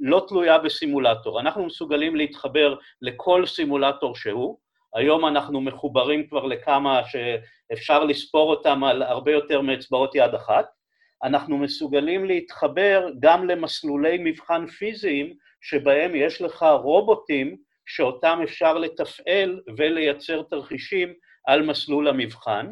לא 0.00 0.24
תלויה 0.28 0.58
בסימולטור. 0.58 1.40
אנחנו 1.40 1.66
מסוגלים 1.66 2.16
להתחבר 2.16 2.76
לכל 3.02 3.46
סימולטור 3.46 4.16
שהוא, 4.16 4.58
היום 4.94 5.26
אנחנו 5.26 5.60
מחוברים 5.60 6.28
כבר 6.28 6.46
לכמה 6.46 7.00
שאפשר 7.04 8.04
לספור 8.04 8.50
אותם 8.50 8.84
על 8.84 9.02
הרבה 9.02 9.32
יותר 9.32 9.60
מאצבעות 9.60 10.14
יד 10.14 10.34
אחת, 10.34 10.77
אנחנו 11.24 11.58
מסוגלים 11.58 12.24
להתחבר 12.24 13.08
גם 13.20 13.48
למסלולי 13.48 14.18
מבחן 14.20 14.66
פיזיים 14.66 15.34
שבהם 15.60 16.14
יש 16.14 16.42
לך 16.42 16.66
רובוטים 16.82 17.56
שאותם 17.86 18.40
אפשר 18.44 18.78
לתפעל 18.78 19.60
ולייצר 19.76 20.42
תרחישים 20.42 21.12
על 21.46 21.62
מסלול 21.62 22.08
המבחן, 22.08 22.66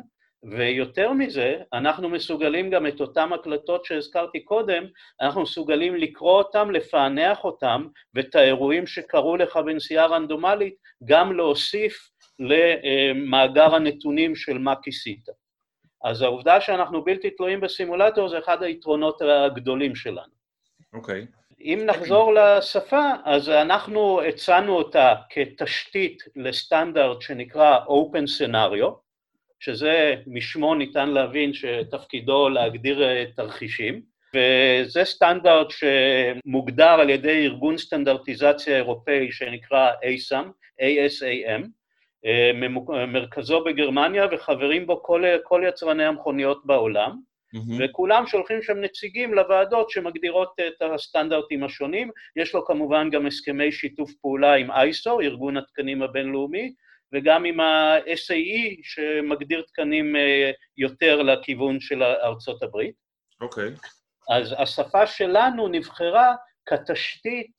ויותר 0.51 1.13
מזה, 1.13 1.57
אנחנו 1.73 2.09
מסוגלים 2.09 2.71
גם 2.71 2.87
את 2.87 3.01
אותן 3.01 3.33
הקלטות 3.33 3.85
שהזכרתי 3.85 4.45
קודם, 4.45 4.85
אנחנו 5.21 5.43
מסוגלים 5.43 5.97
לקרוא 5.97 6.39
אותם, 6.39 6.71
לפענח 6.71 7.45
אותם, 7.45 7.87
ואת 8.15 8.35
האירועים 8.35 8.87
שקרו 8.87 9.37
לך 9.37 9.57
בנסיעה 9.57 10.07
רנדומלית, 10.07 10.75
גם 11.05 11.33
להוסיף 11.33 12.11
למאגר 12.39 13.75
הנתונים 13.75 14.37
של 14.37 14.59
מה 14.59 14.75
כיסית. 14.83 15.46
אז 16.05 16.23
העובדה 16.23 16.61
שאנחנו 16.61 17.05
בלתי 17.05 17.31
תלויים 17.31 17.61
בסימולטור 17.61 18.29
זה 18.29 18.39
אחד 18.39 18.63
היתרונות 18.63 19.23
הגדולים 19.23 19.95
שלנו. 19.95 20.37
אוקיי. 20.93 21.27
Okay. 21.33 21.37
אם 21.61 21.83
נחזור 21.87 22.35
לשפה, 22.35 23.11
אז 23.25 23.49
אנחנו 23.49 24.23
הצענו 24.23 24.77
אותה 24.77 25.15
כתשתית 25.31 26.23
לסטנדרט 26.37 27.23
שנקרא 27.23 27.79
Open 27.87 28.27
Scenario, 28.39 28.91
שזה 29.61 30.15
משמו 30.27 30.75
ניתן 30.75 31.09
להבין 31.09 31.53
שתפקידו 31.53 32.49
להגדיר 32.49 33.25
תרחישים, 33.37 34.03
וזה 34.35 35.05
סטנדרט 35.05 35.67
שמוגדר 35.71 36.89
על 36.89 37.11
ידי 37.11 37.45
ארגון 37.45 37.79
סטנדרטיזציה 37.79 38.77
אירופאי 38.77 39.33
שנקרא 39.33 39.91
ASAM, 39.93 40.47
ASAM, 40.81 41.67
מרכזו 43.09 43.65
בגרמניה 43.65 44.27
וחברים 44.33 44.87
בו 44.87 45.03
כל, 45.03 45.25
כל 45.45 45.63
יצרני 45.69 46.05
המכוניות 46.05 46.67
בעולם, 46.67 47.11
mm-hmm. 47.11 47.73
וכולם 47.79 48.27
שולחים 48.27 48.63
שם 48.63 48.81
נציגים 48.81 49.35
לוועדות 49.35 49.91
שמגדירות 49.91 50.53
את 50.67 50.83
הסטנדרטים 50.83 51.65
השונים, 51.65 52.11
יש 52.37 52.55
לו 52.55 52.65
כמובן 52.65 53.11
גם 53.11 53.27
הסכמי 53.27 53.73
שיתוף 53.73 54.11
פעולה 54.21 54.55
עם 54.55 54.71
ISO, 54.71 55.23
ארגון 55.23 55.57
התקנים 55.57 56.03
הבינלאומי, 56.03 56.73
וגם 57.13 57.45
עם 57.45 57.61
ה-SAE 57.61 58.81
שמגדיר 58.83 59.63
תקנים 59.67 60.17
אה, 60.17 60.51
יותר 60.77 61.23
לכיוון 61.23 61.81
של 61.81 62.03
ארצות 62.03 62.63
הברית. 62.63 62.95
אוקיי. 63.41 63.69
Okay. 63.69 63.97
אז 64.35 64.55
השפה 64.59 65.07
שלנו 65.07 65.69
נבחרה 65.69 66.35
כתשתית 66.67 67.53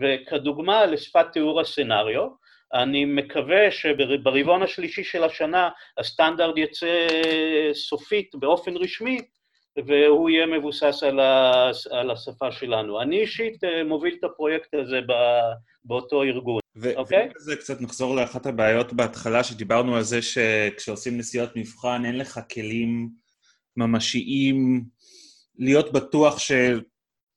וכדוגמה 0.00 0.86
לשפת 0.86 1.26
תיאור 1.32 1.60
הסצנריו, 1.60 2.28
אני 2.74 3.04
מקווה 3.04 3.70
שברבעון 3.70 4.62
השלישי 4.62 5.04
של 5.04 5.24
השנה 5.24 5.68
הסטנדרט 5.98 6.54
יצא 6.56 7.06
סופית 7.72 8.34
באופן 8.34 8.76
רשמי, 8.76 9.18
והוא 9.86 10.30
יהיה 10.30 10.46
מבוסס 10.46 11.02
על, 11.90 12.10
השפה 12.10 12.52
שלנו. 12.52 13.02
אני 13.02 13.20
אישית 13.20 13.64
אה, 13.64 13.84
מוביל 13.84 14.14
את 14.18 14.24
הפרויקט 14.24 14.74
הזה 14.74 15.00
באותו 15.84 16.22
ארגון, 16.22 16.60
אוקיי? 16.96 17.28
וזה 17.36 17.56
קצת 17.56 17.80
נחזור 17.80 18.16
לאחת 18.16 18.46
הבעיות 18.46 18.92
בהתחלה, 18.92 19.44
שדיברנו 19.44 19.96
על 19.96 20.02
זה 20.02 20.22
שכשעושים 20.22 21.18
נסיעות 21.18 21.56
מבחן 21.56 22.04
אין 22.04 22.18
לך 22.18 22.40
כלים 22.52 23.08
ממשיים 23.76 24.84
להיות 25.58 25.92
בטוח 25.92 26.38
ש... 26.38 26.52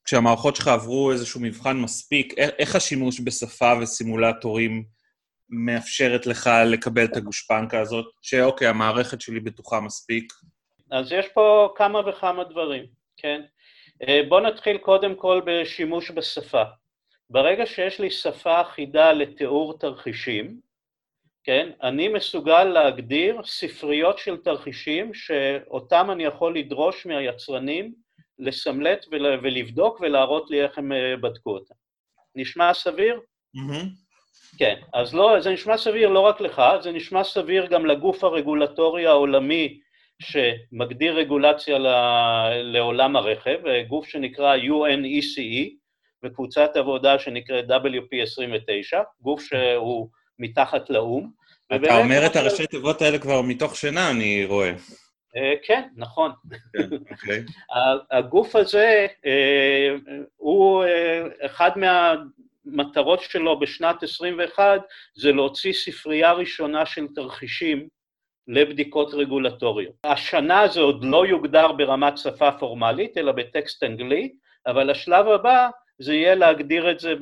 כשהמערכות 0.05 0.55
שלך 0.55 0.67
עברו 0.67 1.11
איזשהו 1.11 1.41
מבחן 1.41 1.77
מספיק, 1.77 2.33
איך 2.37 2.75
השימוש 2.75 3.21
בשפה 3.23 3.73
וסימולטורים 3.81 4.83
מאפשרת 5.49 6.25
לך 6.25 6.49
לקבל 6.65 7.05
את 7.05 7.17
הגושפנקה 7.17 7.79
הזאת, 7.79 8.05
שאוקיי, 8.21 8.67
המערכת 8.67 9.21
שלי 9.21 9.39
בטוחה 9.39 9.79
מספיק? 9.79 10.33
אז 10.91 11.11
יש 11.11 11.27
פה 11.33 11.73
כמה 11.75 12.09
וכמה 12.09 12.43
דברים, 12.43 12.85
כן? 13.17 13.41
אה, 14.07 14.21
בואו 14.29 14.39
נתחיל 14.39 14.77
קודם 14.77 15.15
כל 15.15 15.41
בשימוש 15.45 16.11
בשפה. 16.11 16.63
ברגע 17.29 17.65
שיש 17.65 17.99
לי 17.99 18.11
שפה 18.11 18.61
אחידה 18.61 19.11
לתיאור 19.11 19.77
תרחישים, 19.79 20.59
כן, 21.43 21.69
אני 21.83 22.07
מסוגל 22.07 22.63
להגדיר 22.63 23.41
ספריות 23.43 24.17
של 24.17 24.37
תרחישים 24.37 25.13
שאותם 25.13 26.11
אני 26.11 26.23
יכול 26.23 26.57
לדרוש 26.57 27.05
מהיצרנים 27.05 27.93
לסמלט 28.39 29.05
ולבדוק 29.11 29.99
ולהראות 30.01 30.49
לי 30.49 30.63
איך 30.63 30.77
הם 30.77 30.91
אה, 30.91 31.17
בדקו 31.17 31.49
אותם. 31.49 31.75
נשמע 32.35 32.73
סביר? 32.73 33.19
Mm-hmm. 33.55 34.06
כן, 34.57 34.75
אז 34.93 35.13
לא, 35.13 35.39
זה 35.39 35.51
נשמע 35.51 35.77
סביר 35.77 36.09
לא 36.09 36.19
רק 36.19 36.41
לך, 36.41 36.61
זה 36.81 36.91
נשמע 36.91 37.23
סביר 37.23 37.65
גם 37.65 37.85
לגוף 37.85 38.23
הרגולטורי 38.23 39.07
העולמי 39.07 39.79
שמגדיר 40.19 41.13
רגולציה 41.13 41.77
לעולם 42.63 43.15
הרכב, 43.15 43.57
גוף 43.87 44.07
שנקרא 44.07 44.57
UNECE 44.57 45.41
וקבוצת 46.23 46.69
עבודה 46.75 47.19
שנקראת 47.19 47.65
WP29, 47.69 48.97
גוף 49.21 49.41
שהוא 49.41 50.09
מתחת 50.39 50.89
לאו"ם. 50.89 51.29
אתה 51.75 51.97
אומר 51.97 52.25
את 52.25 52.35
הראשי 52.35 52.67
תיבות 52.67 53.01
האלה 53.01 53.19
כבר 53.19 53.41
מתוך 53.41 53.75
שינה, 53.75 54.11
אני 54.11 54.45
רואה. 54.45 54.71
אה, 55.35 55.53
כן, 55.63 55.81
נכון. 55.95 56.31
כן, 56.73 56.89
אוקיי. 57.11 57.43
הגוף 58.11 58.55
הזה 58.55 59.07
אה, 59.25 59.95
הוא 60.37 60.83
אה, 60.83 61.23
אחד 61.45 61.71
מהמטרות 62.71 63.21
שלו 63.21 63.59
בשנת 63.59 64.03
21 64.03 64.81
זה 65.15 65.31
להוציא 65.31 65.73
ספרייה 65.73 66.33
ראשונה 66.33 66.85
של 66.85 67.07
תרחישים 67.15 67.87
לבדיקות 68.47 69.13
רגולטוריות. 69.13 69.93
השנה 70.03 70.67
זה 70.67 70.79
עוד 70.79 71.05
לא 71.05 71.25
יוגדר 71.25 71.71
ברמת 71.71 72.17
שפה 72.17 72.51
פורמלית, 72.51 73.17
אלא 73.17 73.31
בטקסט 73.31 73.83
אנגלי, 73.83 74.33
אבל 74.67 74.89
השלב 74.89 75.27
הבא 75.27 75.69
זה 75.99 76.13
יהיה 76.13 76.35
להגדיר 76.35 76.91
את 76.91 76.99
זה 76.99 77.13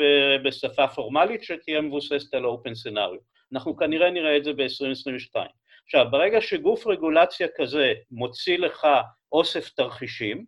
בשפה 0.43 0.87
פורמלית 0.87 1.43
שתהיה 1.43 1.81
מבוססת 1.81 2.33
על 2.33 2.45
אופן 2.45 2.75
סנאריו. 2.75 3.19
אנחנו 3.53 3.77
כנראה 3.77 4.11
נראה 4.11 4.37
את 4.37 4.43
זה 4.43 4.53
ב-2022. 4.53 5.39
עכשיו, 5.85 6.05
ברגע 6.11 6.41
שגוף 6.41 6.87
רגולציה 6.87 7.47
כזה 7.57 7.93
מוציא 8.11 8.57
לך 8.57 8.87
אוסף 9.31 9.69
תרחישים, 9.69 10.45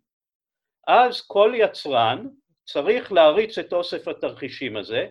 אז 0.87 1.21
כל 1.21 1.53
יצרן 1.55 2.27
צריך 2.67 3.11
להריץ 3.11 3.57
את 3.57 3.73
אוסף 3.73 4.07
התרחישים 4.07 4.77
הזה 4.77 5.07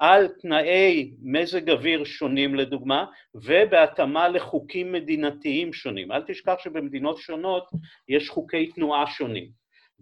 על 0.00 0.28
תנאי 0.28 1.14
מזג 1.22 1.70
אוויר 1.70 2.04
שונים 2.04 2.54
לדוגמה, 2.54 3.04
ובהתאמה 3.34 4.28
לחוקים 4.28 4.92
מדינתיים 4.92 5.72
שונים. 5.72 6.12
אל 6.12 6.22
תשכח 6.26 6.54
שבמדינות 6.58 7.18
שונות 7.18 7.70
יש 8.08 8.28
חוקי 8.28 8.66
תנועה 8.66 9.06
שונים. 9.06 9.48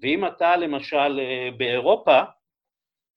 ואם 0.02 0.26
אתה 0.26 0.56
למשל 0.56 1.20
אה, 1.20 1.48
באירופה, 1.56 2.22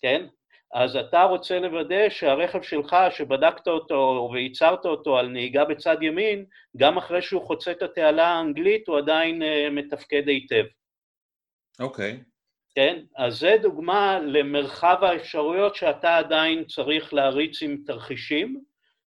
כן, 0.02 0.26
אז 0.74 0.96
אתה 0.96 1.24
רוצה 1.24 1.60
לוודא 1.60 2.10
שהרכב 2.10 2.62
שלך, 2.62 2.96
שבדקת 3.10 3.68
אותו 3.68 4.30
וייצרת 4.34 4.86
אותו 4.86 5.18
על 5.18 5.28
נהיגה 5.28 5.66
בצד 5.66 5.98
ימין, 6.02 6.46
גם 6.78 6.98
אחרי 6.98 7.22
שהוא 7.22 7.42
חוצה 7.42 7.72
את 7.72 7.82
התעלה 7.82 8.28
האנגלית 8.28 8.88
הוא 8.88 8.98
עדיין 8.98 9.42
uh, 9.42 9.46
מתפקד 9.72 10.28
היטב. 10.28 10.64
אוקיי. 11.80 12.12
Okay. 12.12 12.31
כן? 12.76 13.04
אז 13.18 13.40
זה 13.40 13.56
דוגמה 13.62 14.20
למרחב 14.20 14.98
האפשרויות 15.02 15.76
שאתה 15.76 16.18
עדיין 16.18 16.64
צריך 16.66 17.14
להריץ 17.14 17.62
עם 17.62 17.78
תרחישים, 17.86 18.62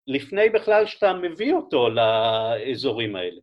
לפני 0.07 0.49
בכלל 0.49 0.85
שאתה 0.85 1.13
מביא 1.13 1.53
אותו 1.53 1.89
לאזורים 1.89 3.15
האלה. 3.15 3.41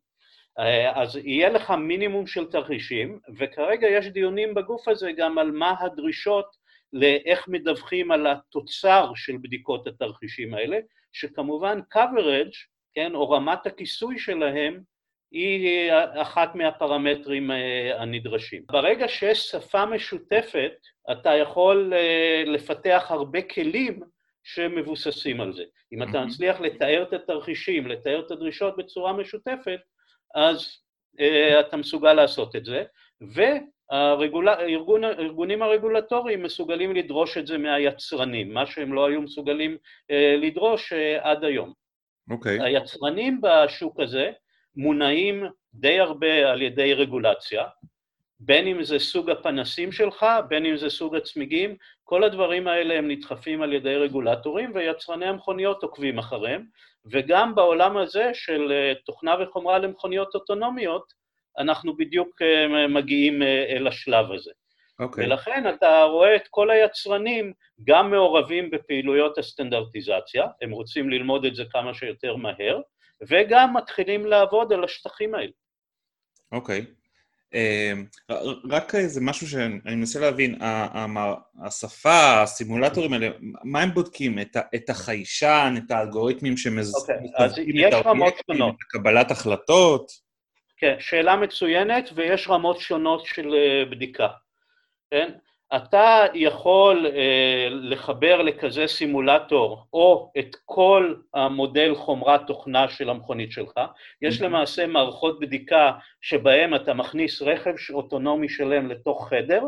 אה, 0.59 1.03
אז 1.03 1.17
יהיה 1.17 1.49
לך 1.49 1.71
מינימום 1.71 2.27
של 2.27 2.51
תרחישים, 2.51 3.19
וכרגע 3.39 3.89
יש 3.89 4.07
דיונים 4.07 4.55
בגוף 4.55 4.89
הזה 4.89 5.13
גם 5.13 5.39
על 5.39 5.51
מה 5.51 5.75
הדרישות 5.81 6.57
לאיך 6.93 7.49
מדווחים 7.49 8.11
על 8.11 8.27
התוצר 8.27 9.13
של 9.15 9.37
בדיקות 9.43 9.87
התרחישים 9.87 10.55
האלה, 10.55 10.79
שכמובן 11.13 11.81
coverage, 11.95 12.57
כן, 12.95 13.15
או 13.15 13.31
רמת 13.31 13.67
הכיסוי 13.67 14.19
שלהם, 14.19 14.81
היא 15.31 15.93
אחת 16.15 16.55
מהפרמטרים 16.55 17.51
אה, 17.51 18.03
הנדרשים. 18.03 18.63
ברגע 18.69 19.09
שיש 19.09 19.39
שפה 19.39 19.87
משותפת, 19.87 20.73
אתה 21.13 21.31
יכול 21.31 21.93
אה, 21.97 22.43
לפתח 22.47 23.07
הרבה 23.09 23.43
כלים 23.43 24.01
שמבוססים 24.45 25.41
על 25.41 25.53
זה. 25.53 25.65
אם 25.93 26.03
אתה 26.03 26.25
מצליח 26.25 26.61
לתאר 26.61 27.03
את 27.03 27.13
התרחישים, 27.13 27.87
לתאר 27.87 28.21
את 28.27 28.31
הדרישות 28.31 28.77
בצורה 28.77 29.13
משותפת, 29.13 29.81
אז 30.35 30.67
אתה 31.61 31.77
מסוגל 31.77 32.13
לעשות 32.13 32.57
את 32.57 32.65
זה, 32.65 32.85
והארגונים 33.21 35.63
הרגולטוריים 35.63 36.43
מסוגלים 36.43 36.97
לדרוש 36.97 37.39
את 37.39 37.47
זה 37.47 37.59
מהיצרנים, 37.59 38.55
מה 38.55 38.67
שהם 38.67 38.93
לא 38.93 39.07
היו 39.07 39.23
מסוגלים 39.23 39.77
לדרוש 40.39 40.93
עד 41.21 41.45
היום. 41.45 41.73
אוקיי. 42.31 42.61
Okay. 42.61 42.63
היצרנים 42.63 43.41
בשוק 43.41 44.01
הזה 44.01 44.31
מונעים 44.77 45.45
די 45.75 46.01
הרבה 46.01 46.51
על 46.51 46.63
ידי 46.63 46.95
רגולציה, 46.95 47.65
בין 48.41 48.67
אם 48.67 48.83
זה 48.85 48.99
סוג 48.99 49.31
הפנסים 49.31 49.93
שלך, 49.93 50.27
בין 50.49 50.67
אם 50.67 50.77
זה 50.77 50.91
סוג 50.91 51.17
הצמיגים, 51.17 51.77
כל 52.05 52.25
הדברים 52.25 52.69
האלה 52.69 52.95
הם 52.99 53.11
נדחפים 53.11 53.63
על 53.63 53.73
ידי 53.73 53.97
רגולטורים 53.97 54.73
ויצרני 54.75 55.27
המכוניות 55.27 55.83
עוקבים 55.83 56.19
אחריהם, 56.19 56.65
וגם 57.07 57.55
בעולם 57.55 57.97
הזה 57.97 58.31
של 58.35 58.73
אה, 58.73 58.93
תוכנה 59.05 59.35
וחומרה 59.41 59.79
למכוניות 59.79 60.35
אוטונומיות, 60.35 61.13
אנחנו 61.59 61.97
בדיוק 61.97 62.43
אה, 62.43 62.89
מגיעים 62.89 63.43
אה, 63.43 63.65
אל 63.69 63.87
השלב 63.87 64.33
הזה. 64.33 64.51
Okay. 64.51 65.03
אוקיי. 65.03 65.27
ולכן 65.27 65.69
אתה 65.75 66.03
רואה 66.03 66.37
את 66.37 66.49
כל 66.51 66.71
היצרנים 66.71 67.53
גם 67.85 68.11
מעורבים 68.11 68.71
בפעילויות 68.71 69.39
הסטנדרטיזציה, 69.39 70.47
הם 70.63 70.71
רוצים 70.71 71.11
ללמוד 71.11 71.45
את 71.45 71.55
זה 71.55 71.65
כמה 71.71 71.95
שיותר 71.95 72.37
מהר, 72.37 72.81
וגם 73.29 73.77
מתחילים 73.77 74.27
לעבוד 74.27 74.73
על 74.73 74.85
השטחים 74.85 75.35
האלה. 75.35 75.53
אוקיי. 76.53 76.81
Okay. 76.81 77.01
אמ, 77.55 78.05
רק 78.71 78.95
איזה 78.95 79.21
משהו 79.21 79.49
שאני 79.49 79.95
מנסה 79.97 80.21
להבין, 80.21 80.59
השפה, 81.65 82.43
הסימולטורים 82.43 83.13
האלה, 83.13 83.29
מה 83.65 83.83
הם 83.83 83.95
בודקים? 83.95 84.39
את 84.75 84.91
החיישן, 84.91 85.75
את 85.79 85.91
האלגוריתמים 85.91 86.57
שמזכירים 86.57 87.23
אוקיי, 87.39 87.89
את 87.89 88.07
האובייקטים, 88.07 88.63
את 88.63 88.83
קבלת 88.89 89.31
החלטות? 89.31 90.13
כן, 90.77 90.97
שאלה 90.99 91.37
מצוינת, 91.37 92.11
ויש 92.15 92.49
רמות 92.49 92.81
שונות 92.81 93.27
של 93.27 93.55
אה, 93.55 93.85
בדיקה. 93.91 94.29
כן? 95.11 95.33
אתה 95.77 96.25
יכול 96.35 97.07
אה, 97.07 97.69
לחבר 97.71 98.43
לכזה 98.43 98.87
סימולטור 98.87 99.87
או 99.93 100.33
את 100.39 100.57
כל 100.65 101.15
המודל 101.35 101.95
חומרת 101.95 102.41
תוכנה 102.47 102.89
של 102.89 103.11
המכונית 103.11 103.53
שלך, 103.53 103.81
יש 104.23 104.41
למעשה 104.41 104.87
מערכות 104.87 105.41
בדיקה 105.41 105.93
שבהן 106.21 106.75
אתה 106.75 106.95
מכניס 106.95 107.43
רכב 107.43 107.75
אוטונומי 107.91 108.49
שלם 108.49 108.89
לתוך 108.89 109.29
חדר, 109.29 109.63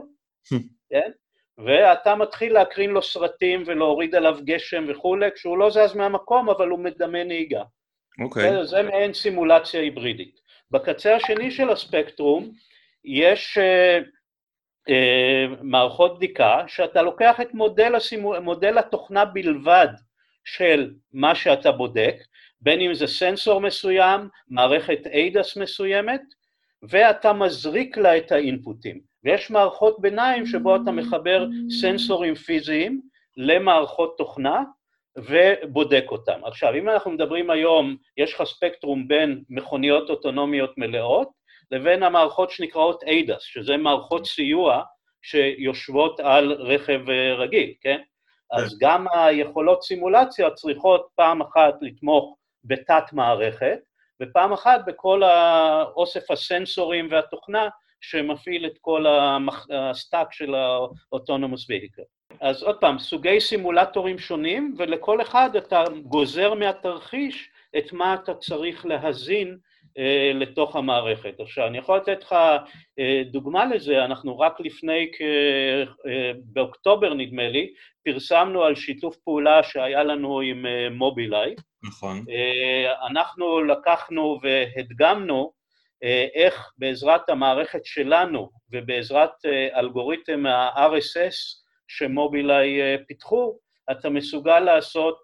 כן? 0.91 1.11
ואתה 1.59 2.15
מתחיל 2.15 2.53
להקרין 2.53 2.91
לו 2.91 3.03
סרטים 3.03 3.63
ולהוריד 3.67 4.15
עליו 4.15 4.39
גשם 4.45 4.85
וכולי, 4.89 5.31
כשהוא 5.35 5.59
לא 5.59 5.71
זז 5.71 5.95
מהמקום 5.95 6.51
אבל 6.51 6.69
הוא 6.69 6.79
מדמה 6.79 7.25
נהיגה. 7.25 7.63
אוקיי. 8.25 8.61
Okay. 8.61 8.65
זה 8.65 8.83
מעין 8.83 9.15
סימולציה 9.15 9.81
היברידית. 9.81 10.41
בקצה 10.71 11.17
השני 11.17 11.51
של 11.51 11.71
הספקטרום 11.71 12.51
יש 13.05 13.59
uh, 13.59 14.05
מערכות 15.63 16.17
בדיקה, 16.17 16.65
שאתה 16.67 17.03
לוקח 17.03 17.41
את 17.41 17.55
מודל, 17.55 17.95
הסימו, 17.95 18.35
מודל 18.41 18.79
התוכנה 18.79 19.25
בלבד 19.25 19.89
של 20.45 20.91
מה 21.13 21.35
שאתה 21.35 21.73
בודק, 21.73 22.15
בין 22.61 22.81
אם 22.81 22.95
זה 22.95 23.07
סנסור 23.07 23.61
מסוים, 23.61 24.29
מערכת 24.49 24.99
ADAS 25.07 25.61
מסוימת, 25.61 26.23
ואתה 26.83 27.33
מזריק 27.33 27.97
לה 27.97 28.17
את 28.17 28.33
האינפוטים. 28.33 29.01
ויש 29.25 29.51
מערכות 29.51 30.01
ביניים 30.01 30.47
שבו 30.47 30.77
אתה 30.77 30.91
מחבר 30.91 31.47
סנסורים 31.81 32.35
פיזיים 32.35 33.01
למערכות 33.37 34.15
תוכנה 34.19 34.63
ובודק 35.17 36.05
אותם. 36.09 36.41
עכשיו, 36.45 36.75
אם 36.75 36.89
אנחנו 36.89 37.11
מדברים 37.11 37.51
היום, 37.51 37.97
יש 38.17 38.35
לך 38.35 38.43
ספקטרום 38.45 39.09
בין 39.09 39.43
מכוניות 39.51 40.11
אוטונומיות 40.11 40.79
מלאות 40.79 41.42
לבין 41.73 42.03
המערכות 42.03 42.51
שנקראות 42.51 43.03
ADAS, 43.03 43.41
שזה 43.41 43.77
מערכות 43.77 44.27
סיוע 44.27 44.83
שיושבות 45.23 46.21
על 46.21 46.53
רכב 46.53 47.11
אה, 47.11 47.35
רגיל, 47.35 47.75
כן? 47.81 48.01
אז 48.53 48.71
כן. 48.71 48.87
גם 48.87 49.07
היכולות 49.15 49.83
סימולציה 49.83 50.51
צריכות 50.51 51.09
פעם 51.15 51.43
אחת 51.43 51.75
לתמוך 51.81 52.37
בתת 52.65 53.05
מערכת, 53.13 53.79
ופעם 54.23 54.53
אחת 54.53 54.81
בכל 54.87 55.23
האוסף 55.23 56.31
הסנסורים 56.31 57.09
והתוכנה 57.11 57.69
שמפעיל 58.01 58.67
את 58.67 58.79
כל 58.81 59.05
ה 59.71 59.81
stack 59.81 60.33
של 60.33 60.55
ה 60.55 60.65
autonomous 60.65 61.71
vehicle. 61.71 62.03
אז 62.41 62.63
עוד 62.63 62.81
פעם, 62.81 62.99
סוגי 62.99 63.41
סימולטורים 63.41 64.19
שונים, 64.19 64.75
ולכל 64.79 65.23
אחד 65.23 65.57
אתה 65.57 65.85
גוזר 66.05 66.55
מהתרחיש 66.55 67.51
את 67.79 67.93
מה 67.93 68.15
אתה 68.15 68.35
צריך 68.35 68.87
להזין 68.87 69.59
לתוך 70.35 70.77
המערכת. 70.77 71.41
עכשיו, 71.41 71.67
אני 71.67 71.79
יכול 71.79 71.97
לתת 71.97 72.23
לך 72.23 72.33
אה, 72.99 73.23
דוגמה 73.31 73.65
לזה, 73.65 74.05
אנחנו 74.05 74.39
רק 74.39 74.61
לפני, 74.61 75.11
כ... 75.19 75.21
אה, 76.07 76.33
באוקטובר 76.45 77.15
נדמה 77.15 77.49
לי, 77.49 77.73
פרסמנו 78.05 78.63
על 78.63 78.75
שיתוף 78.75 79.17
פעולה 79.17 79.63
שהיה 79.63 80.03
לנו 80.03 80.41
עם 80.41 80.67
אה, 80.67 80.89
מובילאיי. 80.91 81.55
נכון. 81.85 82.25
אה, 82.31 83.07
אנחנו 83.11 83.65
לקחנו 83.65 84.39
והדגמנו 84.43 85.53
אה, 86.05 86.27
איך 86.35 86.71
בעזרת 86.79 87.29
המערכת 87.29 87.85
שלנו 87.85 88.51
ובעזרת 88.71 89.31
אה, 89.47 89.79
אלגוריתם 89.81 90.47
ה-RSS 90.47 91.63
שמובילאיי 91.89 92.83
אה, 92.83 92.97
פיתחו, 93.09 93.59
אתה 93.91 94.11
מסוגל 94.11 94.61
לעשות 94.61 95.19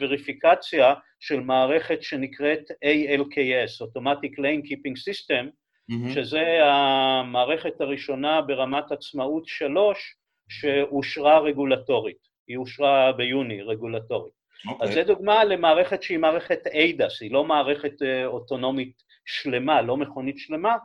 וריפיקציה 0.00 0.94
של 1.22 1.40
מערכת 1.40 2.02
שנקראת 2.02 2.70
ALKS, 2.70 3.86
Automatic 3.86 4.38
Lane 4.38 4.66
Keeping 4.68 4.96
System, 5.08 5.46
mm-hmm. 5.46 6.14
שזה 6.14 6.42
המערכת 6.64 7.80
הראשונה 7.80 8.40
ברמת 8.40 8.92
עצמאות 8.92 9.46
שלוש 9.46 10.14
שאושרה 10.48 11.38
רגולטורית, 11.38 12.16
היא 12.48 12.56
אושרה 12.56 13.12
ביוני 13.12 13.62
רגולטורית. 13.62 14.32
Okay. 14.66 14.70
אז 14.70 14.88
אוקיי. 14.88 14.94
זו 14.94 15.14
דוגמה 15.14 15.44
למערכת 15.44 16.02
שהיא 16.02 16.18
מערכת 16.18 16.66
ADAS, 16.66 17.16
היא 17.20 17.32
לא 17.32 17.44
מערכת 17.44 17.94
אוטונומית 18.26 19.02
שלמה, 19.24 19.82
לא 19.82 19.96
מכונית 19.96 20.38
שלמה, 20.38 20.76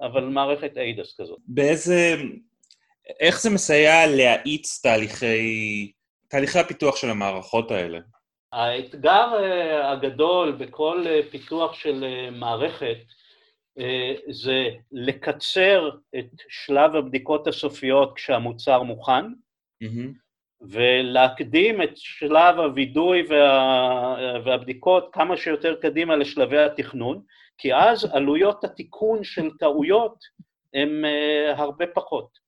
אבל 0.00 0.24
מערכת 0.24 0.72
ADAS 0.76 1.22
כזאת. 1.22 1.38
באיזה... 1.46 2.14
איך 3.20 3.42
זה 3.42 3.50
מסייע 3.50 4.06
להאיץ 4.06 4.80
תהליכי, 4.82 5.92
תהליכי 6.28 6.58
הפיתוח 6.58 6.96
של 6.96 7.10
המערכות 7.10 7.70
האלה? 7.70 7.98
האתגר 8.54 9.34
אה, 9.34 9.92
הגדול 9.92 10.52
בכל 10.52 11.02
אה, 11.06 11.20
פיתוח 11.30 11.74
של 11.74 12.04
אה, 12.04 12.30
מערכת 12.30 12.96
זה 14.30 14.68
לקצר 14.92 15.90
את 16.18 16.30
שלב 16.48 16.96
הבדיקות 16.96 17.46
הסופיות 17.46 18.12
כשהמוצר 18.16 18.82
מוכן, 18.82 19.24
mm-hmm. 19.84 20.08
ולהקדים 20.60 21.82
את 21.82 21.96
שלב 21.96 22.58
הווידוי 22.58 23.26
וה... 23.28 24.40
והבדיקות 24.44 25.08
כמה 25.12 25.36
שיותר 25.36 25.74
קדימה 25.80 26.16
לשלבי 26.16 26.58
התכנון, 26.58 27.22
כי 27.58 27.74
אז 27.74 28.04
עלויות 28.04 28.64
התיקון 28.64 29.24
של 29.24 29.50
טעויות 29.58 30.24
הן 30.74 31.02
הרבה 31.54 31.86
פחות. 31.94 32.38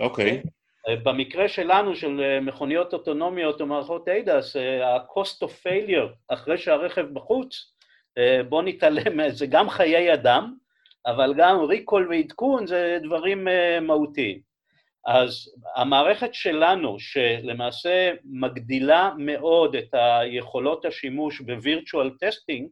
אוקיי. 0.00 0.42
Okay. 0.44 0.48
אה, 0.88 0.96
במקרה 0.96 1.48
שלנו, 1.48 1.96
של 1.96 2.20
אה, 2.20 2.40
מכוניות 2.40 2.92
אוטונומיות 2.92 3.60
או 3.60 3.66
מערכות 3.66 4.08
ADAS, 4.08 4.58
ה-cost 4.84 5.46
of 5.46 5.66
failure 5.66 6.14
אחרי 6.28 6.58
שהרכב 6.58 7.06
בחוץ, 7.12 7.72
בוא 8.48 8.62
נתעלם, 8.62 9.30
זה 9.30 9.46
גם 9.46 9.70
חיי 9.70 10.14
אדם, 10.14 10.54
אבל 11.06 11.34
גם 11.36 11.60
ריקול 11.60 12.08
ועדכון 12.10 12.66
זה 12.66 12.98
דברים 13.02 13.48
מהותיים. 13.82 14.40
אז 15.06 15.54
המערכת 15.76 16.34
שלנו, 16.34 16.98
שלמעשה 16.98 18.12
מגדילה 18.24 19.10
מאוד 19.18 19.76
את 19.76 19.88
היכולות 19.92 20.84
השימוש 20.84 21.40
ב-virtual 21.40 22.08
testing, 22.24 22.68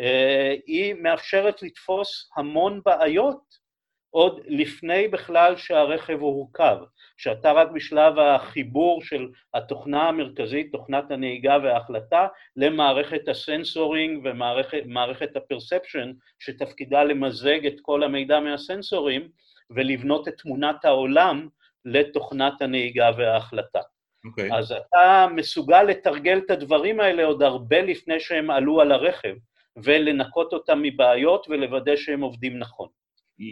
אה, 0.00 0.54
היא 0.66 0.94
מאפשרת 0.94 1.62
לתפוס 1.62 2.30
המון 2.36 2.80
בעיות 2.84 3.65
עוד 4.10 4.40
לפני 4.46 5.08
בכלל 5.08 5.56
שהרכב 5.56 6.20
הורכב, 6.20 6.76
כשאתה 7.16 7.52
רק 7.52 7.70
בשלב 7.70 8.18
החיבור 8.18 9.02
של 9.02 9.28
התוכנה 9.54 10.08
המרכזית, 10.08 10.72
תוכנת 10.72 11.10
הנהיגה 11.10 11.58
וההחלטה, 11.62 12.26
למערכת 12.56 13.28
הסנסורינג 13.28 14.20
ומערכת 14.24 15.36
הפרספשן, 15.36 16.12
שתפקידה 16.38 17.04
למזג 17.04 17.66
את 17.66 17.76
כל 17.82 18.02
המידע 18.02 18.40
מהסנסורים 18.40 19.28
ולבנות 19.70 20.28
את 20.28 20.34
תמונת 20.38 20.84
העולם 20.84 21.48
לתוכנת 21.84 22.62
הנהיגה 22.62 23.10
וההחלטה. 23.16 23.78
Okay. 23.78 24.28
אוקיי. 24.30 24.58
אז 24.58 24.72
אתה 24.72 25.26
מסוגל 25.34 25.82
לתרגל 25.82 26.38
את 26.38 26.50
הדברים 26.50 27.00
האלה 27.00 27.24
עוד 27.24 27.42
הרבה 27.42 27.82
לפני 27.82 28.20
שהם 28.20 28.50
עלו 28.50 28.80
על 28.80 28.92
הרכב, 28.92 29.34
ולנקות 29.76 30.52
אותם 30.52 30.82
מבעיות 30.82 31.46
ולוודא 31.48 31.96
שהם 31.96 32.20
עובדים 32.20 32.58
נכון. 32.58 32.88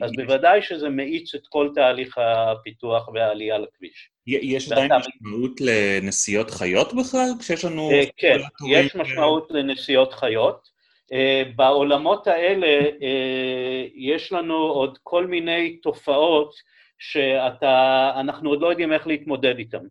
אז 0.02 0.10
בוודאי 0.16 0.62
שזה 0.62 0.88
מאיץ 0.88 1.34
את 1.34 1.46
כל 1.48 1.68
תהליך 1.74 2.18
הפיתוח 2.18 3.08
והעלייה 3.08 3.58
לכביש. 3.58 4.10
יש 4.26 4.72
עדיין 4.72 4.90
משמעות 4.92 5.60
לנסיעות 5.60 6.50
חיות 6.50 6.94
בכלל? 6.94 7.28
כשיש 7.38 7.64
לנו... 7.64 7.90
אה, 7.90 8.02
כן, 8.16 8.38
יש 8.68 8.96
משמעות 8.96 9.50
לנסיעות 9.50 10.12
חיות. 10.12 10.74
אה, 11.12 11.42
בעולמות 11.56 12.26
האלה 12.26 12.66
אה, 13.02 13.86
יש 13.94 14.32
לנו 14.32 14.54
עוד 14.54 14.98
כל 15.02 15.26
מיני 15.26 15.76
תופעות 15.76 16.54
שאנחנו 16.98 18.50
עוד 18.50 18.60
לא 18.60 18.66
יודעים 18.66 18.92
איך 18.92 19.06
להתמודד 19.06 19.58
איתן, 19.58 19.86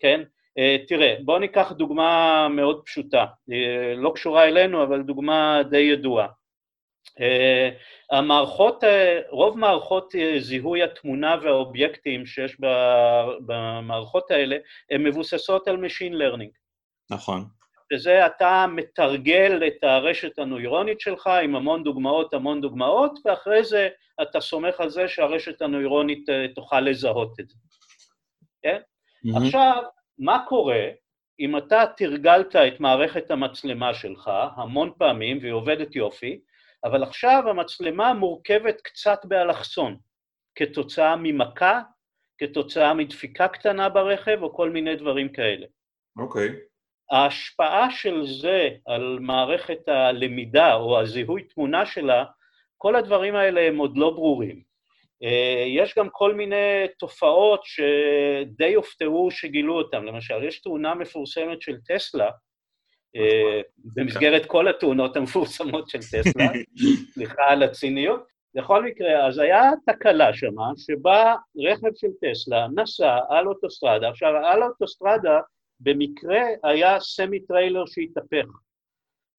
כן? 0.00 0.22
אה, 0.58 0.76
תראה, 0.88 1.14
בואו 1.24 1.38
ניקח 1.38 1.72
דוגמה 1.72 2.48
מאוד 2.50 2.82
פשוטה, 2.84 3.24
לא 3.96 4.12
קשורה 4.14 4.44
אלינו, 4.44 4.82
אבל 4.82 5.02
דוגמה 5.02 5.62
די 5.70 5.78
ידועה. 5.78 6.26
אה, 7.20 7.68
המערכות, 8.10 8.84
רוב 9.30 9.58
מערכות 9.58 10.14
זיהוי 10.38 10.82
התמונה 10.82 11.36
והאובייקטים 11.42 12.26
שיש 12.26 12.56
במערכות 13.46 14.30
האלה, 14.30 14.56
הן 14.90 15.02
מבוססות 15.02 15.68
על 15.68 15.84
Machine 15.84 16.14
Learning. 16.14 16.50
נכון. 17.10 17.44
וזה 17.92 18.26
אתה 18.26 18.66
מתרגל 18.68 19.62
את 19.66 19.84
הרשת 19.84 20.38
הנוירונית 20.38 21.00
שלך 21.00 21.26
עם 21.26 21.56
המון 21.56 21.84
דוגמאות, 21.84 22.34
המון 22.34 22.60
דוגמאות, 22.60 23.18
ואחרי 23.24 23.64
זה 23.64 23.88
אתה 24.22 24.40
סומך 24.40 24.80
על 24.80 24.90
זה 24.90 25.08
שהרשת 25.08 25.62
הנוירונית 25.62 26.26
תוכל 26.54 26.80
לזהות 26.80 27.40
את 27.40 27.48
זה, 27.48 27.56
כן? 28.62 28.78
Mm-hmm. 28.80 29.36
עכשיו, 29.36 29.82
מה 30.18 30.44
קורה 30.48 30.88
אם 31.40 31.56
אתה 31.56 31.84
תרגלת 31.96 32.56
את 32.56 32.80
מערכת 32.80 33.30
המצלמה 33.30 33.94
שלך 33.94 34.30
המון 34.56 34.92
פעמים 34.98 35.38
והיא 35.40 35.52
עובדת 35.52 35.96
יופי, 35.96 36.40
אבל 36.86 37.02
עכשיו 37.02 37.42
המצלמה 37.46 38.14
מורכבת 38.14 38.80
קצת 38.80 39.18
באלכסון, 39.24 39.96
כתוצאה 40.54 41.16
ממכה, 41.16 41.80
כתוצאה 42.38 42.94
מדפיקה 42.94 43.48
קטנה 43.48 43.88
ברכב 43.88 44.38
או 44.42 44.54
כל 44.54 44.70
מיני 44.70 44.96
דברים 44.96 45.28
כאלה. 45.32 45.66
אוקיי. 46.18 46.48
Okay. 46.48 46.52
ההשפעה 47.10 47.90
של 47.90 48.26
זה 48.26 48.68
על 48.86 49.18
מערכת 49.20 49.88
הלמידה 49.88 50.74
או 50.74 51.00
הזיהוי 51.00 51.42
תמונה 51.42 51.86
שלה, 51.86 52.24
כל 52.78 52.96
הדברים 52.96 53.34
האלה 53.34 53.60
הם 53.60 53.76
עוד 53.76 53.96
לא 53.96 54.10
ברורים. 54.10 54.62
אה, 55.22 55.64
יש 55.66 55.98
גם 55.98 56.08
כל 56.12 56.34
מיני 56.34 56.86
תופעות 56.98 57.60
שדי 57.64 58.74
הופתעו 58.74 59.30
שגילו 59.30 59.74
אותן, 59.78 60.04
למשל, 60.04 60.44
יש 60.44 60.62
תאונה 60.62 60.94
מפורסמת 60.94 61.62
של 61.62 61.76
טסלה, 61.86 62.30
במסגרת 63.94 64.46
כל 64.46 64.68
התאונות 64.68 65.16
המפורסמות 65.16 65.88
של 65.88 65.98
טסלה, 65.98 66.48
סליחה 67.14 67.42
על 67.48 67.62
הציניות. 67.62 68.36
בכל 68.54 68.84
מקרה, 68.84 69.26
אז 69.26 69.38
היה 69.38 69.70
תקלה 69.86 70.34
שמה, 70.34 70.70
שבה 70.76 71.34
רכב 71.56 71.88
של 71.94 72.08
טסלה 72.20 72.66
נסע 72.74 73.18
על 73.28 73.46
אוטוסטרדה, 73.46 74.08
עכשיו 74.08 74.28
על 74.36 74.62
אוטוסטרדה 74.62 75.40
במקרה 75.80 76.40
היה 76.64 77.00
semi 77.00 77.40
trailer 77.40 77.86
שהתהפך. 77.86 78.46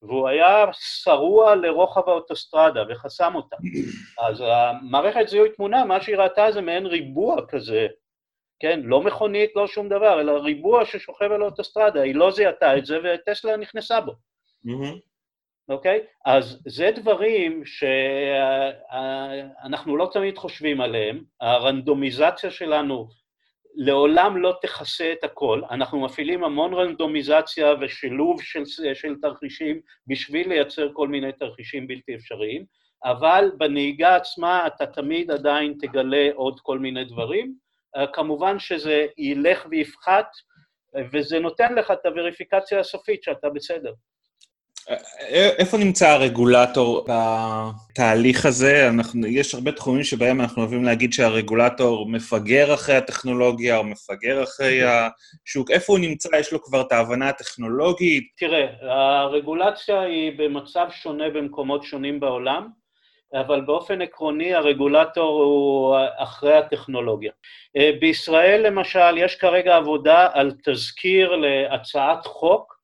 והוא 0.01 0.27
היה 0.27 0.65
שרוע 0.71 1.55
לרוחב 1.55 2.09
האוטוסטרדה 2.09 2.83
וחסם 2.89 3.35
אותה. 3.35 3.55
אז 4.27 4.43
המערכת 4.45 5.27
זיהוי 5.27 5.49
תמונה, 5.49 5.85
מה 5.85 6.01
שהיא 6.01 6.17
ראתה 6.17 6.51
זה 6.51 6.61
מעין 6.61 6.85
ריבוע 6.85 7.47
כזה, 7.47 7.87
כן? 8.59 8.79
לא 8.83 9.01
מכונית, 9.01 9.51
לא 9.55 9.67
שום 9.67 9.89
דבר, 9.89 10.21
אלא 10.21 10.31
ריבוע 10.31 10.85
ששוכב 10.85 11.31
על 11.31 11.41
האוטוסטרדה, 11.41 12.01
היא 12.01 12.15
לא 12.15 12.31
זיהתה 12.31 12.77
את 12.77 12.85
זה 12.85 12.97
וטסלה 13.03 13.57
נכנסה 13.57 14.01
בו. 14.01 14.11
אוקיי? 15.69 15.99
Mm-hmm. 15.99 16.01
Okay? 16.01 16.05
אז 16.25 16.61
זה 16.67 16.91
דברים 16.95 17.65
שאנחנו 19.55 19.97
לא 19.97 20.09
תמיד 20.13 20.37
חושבים 20.37 20.81
עליהם, 20.81 21.23
הרנדומיזציה 21.41 22.51
שלנו 22.51 23.07
לעולם 23.79 24.37
לא 24.37 24.53
תכסה 24.61 25.11
את 25.11 25.23
הכל, 25.23 25.61
אנחנו 25.71 25.99
מפעילים 25.99 26.43
המון 26.43 26.73
רנדומיזציה 26.73 27.73
ושילוב 27.81 28.41
של, 28.41 28.65
של 28.93 29.15
תרחישים 29.21 29.79
בשביל 30.07 30.49
לייצר 30.49 30.93
כל 30.93 31.07
מיני 31.07 31.31
תרחישים 31.31 31.87
בלתי 31.87 32.15
אפשריים, 32.15 32.65
אבל 33.03 33.51
בנהיגה 33.57 34.15
עצמה 34.15 34.67
אתה 34.67 34.85
תמיד 34.85 35.31
עדיין 35.31 35.73
תגלה 35.79 36.29
עוד 36.33 36.59
כל 36.59 36.79
מיני 36.79 37.05
דברים, 37.05 37.45
אה, 37.47 37.66
כמובן 38.13 38.59
שזה 38.59 39.05
ילך 39.17 39.65
ויפחת 39.69 40.27
וזה 41.13 41.39
נותן 41.39 41.75
לך 41.75 41.91
את 41.91 42.05
הווריפיקציה 42.05 42.79
הסופית 42.79 43.23
שאתה 43.23 43.49
בסדר. 43.49 43.91
איפה 45.59 45.77
נמצא 45.77 46.09
הרגולטור 46.09 47.07
בתהליך 47.07 48.45
הזה? 48.45 48.89
אנחנו, 48.89 49.27
יש 49.27 49.55
הרבה 49.55 49.71
תחומים 49.71 50.03
שבהם 50.03 50.41
אנחנו 50.41 50.61
אוהבים 50.61 50.83
להגיד 50.83 51.13
שהרגולטור 51.13 52.09
מפגר 52.09 52.73
אחרי 52.73 52.95
הטכנולוגיה 52.95 53.77
או 53.77 53.83
מפגר 53.83 54.43
אחרי 54.43 54.81
השוק. 54.83 55.71
איפה 55.71 55.93
הוא 55.93 55.99
נמצא? 55.99 56.29
יש 56.39 56.53
לו 56.53 56.63
כבר 56.63 56.81
את 56.81 56.91
ההבנה 56.91 57.29
הטכנולוגית? 57.29 58.23
תראה, 58.37 58.67
הרגולציה 59.21 60.01
היא 60.01 60.31
במצב 60.37 60.87
שונה 60.91 61.29
במקומות 61.29 61.83
שונים 61.83 62.19
בעולם. 62.19 62.67
אבל 63.33 63.61
באופן 63.61 64.01
עקרוני 64.01 64.53
הרגולטור 64.53 65.43
הוא 65.43 65.97
אחרי 66.17 66.53
הטכנולוגיה. 66.53 67.31
בישראל 67.99 68.67
למשל 68.67 69.17
יש 69.17 69.35
כרגע 69.35 69.75
עבודה 69.75 70.29
על 70.33 70.51
תזכיר 70.63 71.35
להצעת 71.35 72.25
חוק 72.25 72.77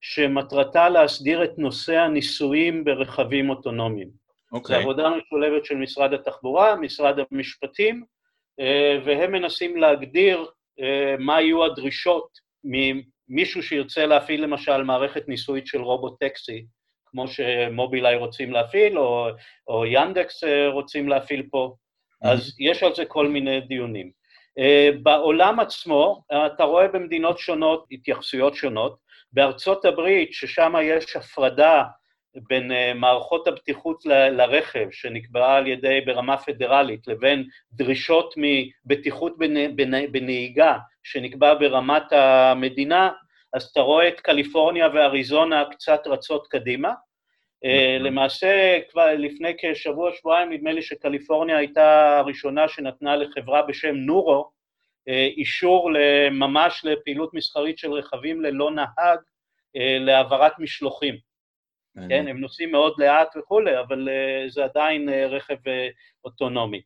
שמטרתה 0.00 0.88
להסדיר 0.88 1.44
את 1.44 1.58
נושא 1.58 1.96
הניסויים 1.96 2.84
ברכבים 2.84 3.50
אוטונומיים. 3.50 4.08
אוקיי. 4.52 4.76
Okay. 4.76 4.78
זו 4.78 4.82
עבודה 4.82 5.10
משולבת 5.10 5.64
של 5.64 5.76
משרד 5.76 6.12
התחבורה, 6.12 6.76
משרד 6.76 7.18
המשפטים, 7.30 8.04
אה, 8.60 8.98
והם 9.04 9.32
מנסים 9.32 9.76
להגדיר 9.76 10.46
אה, 10.80 11.14
מה 11.18 11.40
יהיו 11.40 11.64
הדרישות 11.64 12.28
ממישהו 12.64 13.62
שירצה 13.62 14.06
להפעיל 14.06 14.42
למשל 14.42 14.82
מערכת 14.82 15.28
ניסויית 15.28 15.66
של 15.66 15.80
רובוט-טקסי, 15.80 16.64
כמו 17.10 17.28
שמובילאיי 17.28 18.16
רוצים 18.16 18.52
להפעיל, 18.52 18.98
או, 18.98 19.28
או 19.68 19.86
ינדקס 19.86 20.44
אה, 20.44 20.68
רוצים 20.68 21.08
להפעיל 21.08 21.42
פה, 21.50 21.74
mm-hmm. 21.74 22.28
אז 22.28 22.56
יש 22.58 22.82
על 22.82 22.94
זה 22.94 23.04
כל 23.04 23.28
מיני 23.28 23.60
דיונים. 23.60 24.20
בעולם 25.02 25.60
עצמו, 25.60 26.22
אתה 26.46 26.64
רואה 26.64 26.88
במדינות 26.88 27.38
שונות 27.38 27.86
התייחסויות 27.92 28.54
שונות, 28.54 28.96
בארצות 29.32 29.84
הברית, 29.84 30.32
ששם 30.32 30.74
יש 30.82 31.16
הפרדה 31.16 31.82
בין 32.34 32.72
אה, 32.72 32.94
מערכות 32.94 33.48
הבטיחות 33.48 34.06
ל- 34.06 34.28
לרכב, 34.28 34.86
שנקבעה 34.90 35.56
על 35.56 35.66
ידי 35.66 36.00
ברמה 36.06 36.36
פדרלית, 36.36 37.06
לבין 37.06 37.44
דרישות 37.72 38.34
מבטיחות 38.36 39.32
בנ- 39.38 39.72
בנ- 39.76 40.10
בנהיגה, 40.10 40.78
שנקבע 41.02 41.54
ברמת 41.54 42.12
המדינה, 42.12 43.10
אז 43.52 43.62
אתה 43.62 43.80
רואה 43.80 44.08
את 44.08 44.20
קליפורניה 44.20 44.88
ואריזונה 44.94 45.64
קצת 45.70 46.00
רצות 46.06 46.46
קדימה. 46.46 46.92
אה, 47.64 47.96
נכון. 47.98 48.06
למעשה, 48.06 48.78
כבר 48.90 49.06
לפני 49.18 49.52
כשבוע-שבועיים, 49.58 50.52
נדמה 50.52 50.72
לי 50.72 50.82
שקליפורניה 50.82 51.56
הייתה 51.56 52.18
הראשונה 52.18 52.68
שנתנה 52.68 53.16
לחברה 53.16 53.62
בשם 53.62 53.94
נורו, 53.94 54.50
אה, 55.08 55.28
אישור 55.36 55.90
ממש 56.30 56.84
לפעילות 56.84 57.34
מסחרית 57.34 57.78
של 57.78 57.92
רכבים 57.92 58.40
ללא 58.40 58.70
נהג 58.70 59.18
אה, 59.76 59.96
להעברת 60.00 60.58
משלוחים. 60.58 61.30
כן, 62.08 62.28
הם 62.28 62.40
נוסעים 62.40 62.72
מאוד 62.72 62.94
לאט 62.98 63.36
וכולי, 63.36 63.80
אבל 63.80 64.08
זה 64.48 64.64
עדיין 64.64 65.08
רכב 65.08 65.56
אוטונומי. 66.24 66.80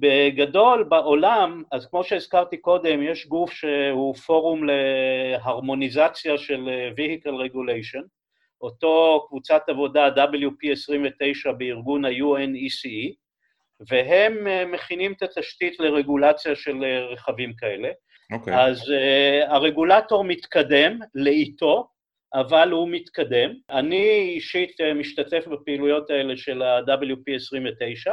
בגדול, 0.00 0.82
בעולם, 0.84 1.62
אז 1.72 1.86
כמו 1.86 2.04
שהזכרתי 2.04 2.56
קודם, 2.56 3.02
יש 3.02 3.26
גוף 3.26 3.52
שהוא 3.52 4.14
פורום 4.14 4.64
להרמוניזציה 4.64 6.38
של 6.38 6.92
Vehicle 6.96 7.30
Regulation, 7.30 8.02
אותו 8.60 9.26
קבוצת 9.28 9.62
עבודה 9.68 10.08
WP29 10.08 11.52
בארגון 11.52 12.04
ה-UNECE, 12.04 13.14
והם 13.88 14.46
אה, 14.46 14.66
מכינים 14.66 15.12
את 15.12 15.22
התשתית 15.22 15.80
לרגולציה 15.80 16.56
של 16.56 16.84
אה, 16.84 17.06
רכבים 17.06 17.52
כאלה. 17.54 17.88
Okay. 17.88 18.34
אוקיי. 18.34 18.64
אז 18.64 18.78
uh, 18.78 19.50
הרגולטור 19.50 20.24
מתקדם 20.24 20.98
לאיתו, 21.14 21.88
אבל 22.34 22.70
הוא 22.70 22.88
מתקדם. 22.88 23.50
אני 23.70 24.10
אישית 24.34 24.80
משתתף 24.94 25.48
בפעילויות 25.48 26.10
האלה 26.10 26.36
של 26.36 26.62
ה-WP29, 26.62 28.10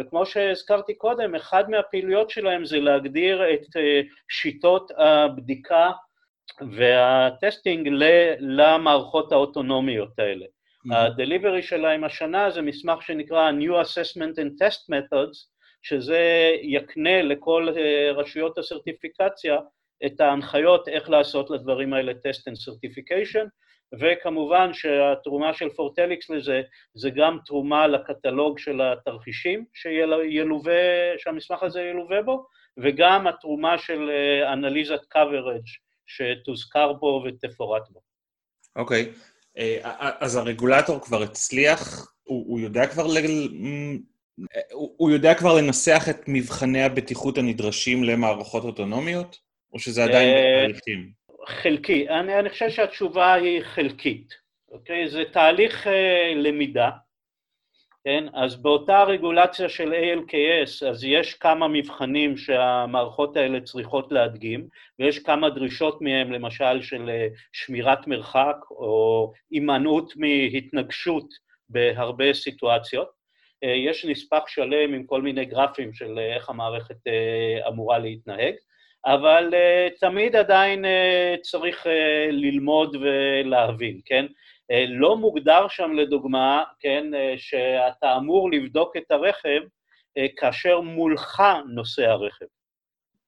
וכמו 0.00 0.26
שהזכרתי 0.26 0.94
קודם, 0.94 1.34
אחד 1.34 1.70
מהפעילויות 1.70 2.30
שלהם 2.30 2.64
זה 2.64 2.80
להגדיר 2.80 3.54
את 3.54 3.66
uh, 3.66 3.80
שיטות 4.28 4.90
הבדיקה 4.96 5.90
והטסטינג 6.76 7.88
למערכות 8.40 9.32
האוטונומיות 9.32 10.18
האלה. 10.18 10.46
Mm-hmm. 10.46 10.94
ה-delivery 10.94 11.62
שלהם 11.62 12.04
השנה 12.04 12.50
זה 12.50 12.62
מסמך 12.62 13.02
שנקרא 13.02 13.50
New 13.50 13.72
Assessment 13.84 14.34
and 14.34 14.62
Test 14.62 14.80
Methods, 14.92 15.50
שזה 15.82 16.52
יקנה 16.62 17.22
לכל 17.22 17.68
אה, 17.76 18.12
רשויות 18.12 18.58
הסרטיפיקציה 18.58 19.58
את 20.06 20.20
ההנחיות 20.20 20.88
איך 20.88 21.10
לעשות 21.10 21.50
לדברים 21.50 21.92
האלה 21.92 22.12
Test 22.12 22.40
and 22.40 22.56
Certification, 22.68 23.46
וכמובן 23.98 24.70
שהתרומה 24.72 25.54
של 25.54 25.68
פורטליקס 25.68 26.30
לזה 26.30 26.62
זה 26.94 27.10
גם 27.10 27.38
תרומה 27.46 27.86
לקטלוג 27.86 28.58
של 28.58 28.80
התרחישים 28.80 29.64
שילווה, 29.74 30.74
שהמסמך 31.18 31.62
הזה 31.62 31.82
ילווה 31.82 32.22
בו, 32.22 32.46
וגם 32.78 33.26
התרומה 33.26 33.78
של 33.78 34.10
אה, 34.10 34.52
אנליזת 34.52 35.00
coverage 35.14 35.70
שתוזכר 36.06 36.92
בו 36.92 37.24
ותפורט 37.26 37.88
בו. 37.90 38.00
אוקיי. 38.76 39.02
Okay. 39.02 39.18
אה, 39.58 40.10
אז 40.20 40.36
הרגולטור 40.36 41.00
כבר 41.00 41.22
הצליח, 41.22 42.12
הוא, 42.22 42.44
הוא 42.48 42.60
יודע 42.60 42.86
כבר 42.86 43.06
ל... 43.06 43.18
הוא, 44.72 45.10
יודע 45.10 45.34
כבר 45.34 45.54
לנסח 45.54 46.02
את 46.10 46.24
מבחני 46.28 46.82
הבטיחות 46.82 47.38
הנדרשים 47.38 48.04
למערכות 48.04 48.64
אוטונומיות? 48.64 49.38
או 49.72 49.78
שזה 49.78 50.04
עדיין 50.04 50.28
אה, 50.28 50.64
בתהליכים? 50.64 51.19
חלקי. 51.46 52.08
אני, 52.08 52.38
אני 52.38 52.50
חושב 52.50 52.70
שהתשובה 52.70 53.32
היא 53.32 53.62
חלקית, 53.62 54.34
אוקיי? 54.70 55.08
זה 55.08 55.22
תהליך 55.32 55.86
uh, 55.86 55.90
למידה. 56.36 56.90
כן? 58.04 58.24
אז 58.34 58.62
באותה 58.62 59.02
רגולציה 59.02 59.68
של 59.68 59.92
ALKS, 59.92 60.86
אז 60.88 61.04
יש 61.04 61.34
כמה 61.34 61.68
מבחנים 61.68 62.36
שהמערכות 62.36 63.36
האלה 63.36 63.60
צריכות 63.60 64.12
להדגים, 64.12 64.68
ויש 64.98 65.18
כמה 65.18 65.50
דרישות 65.50 66.02
מהם, 66.02 66.32
למשל 66.32 66.82
של 66.82 67.10
אה, 67.10 67.28
שמירת 67.52 68.06
מרחק, 68.06 68.56
או 68.70 69.32
הימנעות 69.50 70.12
מהתנגשות 70.16 71.28
בהרבה 71.68 72.34
סיטואציות. 72.34 73.08
אה, 73.64 73.68
יש 73.68 74.04
נספח 74.04 74.42
שלם 74.46 74.94
עם 74.94 75.04
כל 75.06 75.22
מיני 75.22 75.44
גרפים 75.44 75.92
של 75.92 76.18
אה, 76.18 76.34
איך 76.34 76.48
המערכת 76.48 76.96
אמורה 77.68 77.98
להתנהג, 77.98 78.54
אבל 79.06 79.54
תמיד 80.00 80.36
עדיין 80.36 80.84
צריך 81.42 81.86
ללמוד 82.30 82.96
ולהבין, 82.96 84.00
כן? 84.04 84.26
אה, 84.70 84.84
לא 84.88 85.16
מוגדר 85.16 85.68
שם 85.68 85.92
לדוגמה, 85.92 86.64
כן, 86.80 87.14
אה, 87.14 87.34
שאתה 87.36 88.16
אמור 88.16 88.50
לבדוק 88.50 88.96
את 88.96 89.10
הרכב 89.10 89.60
אה, 90.18 90.26
כאשר 90.36 90.80
מולך 90.80 91.42
נושא 91.68 92.06
הרכב. 92.06 92.46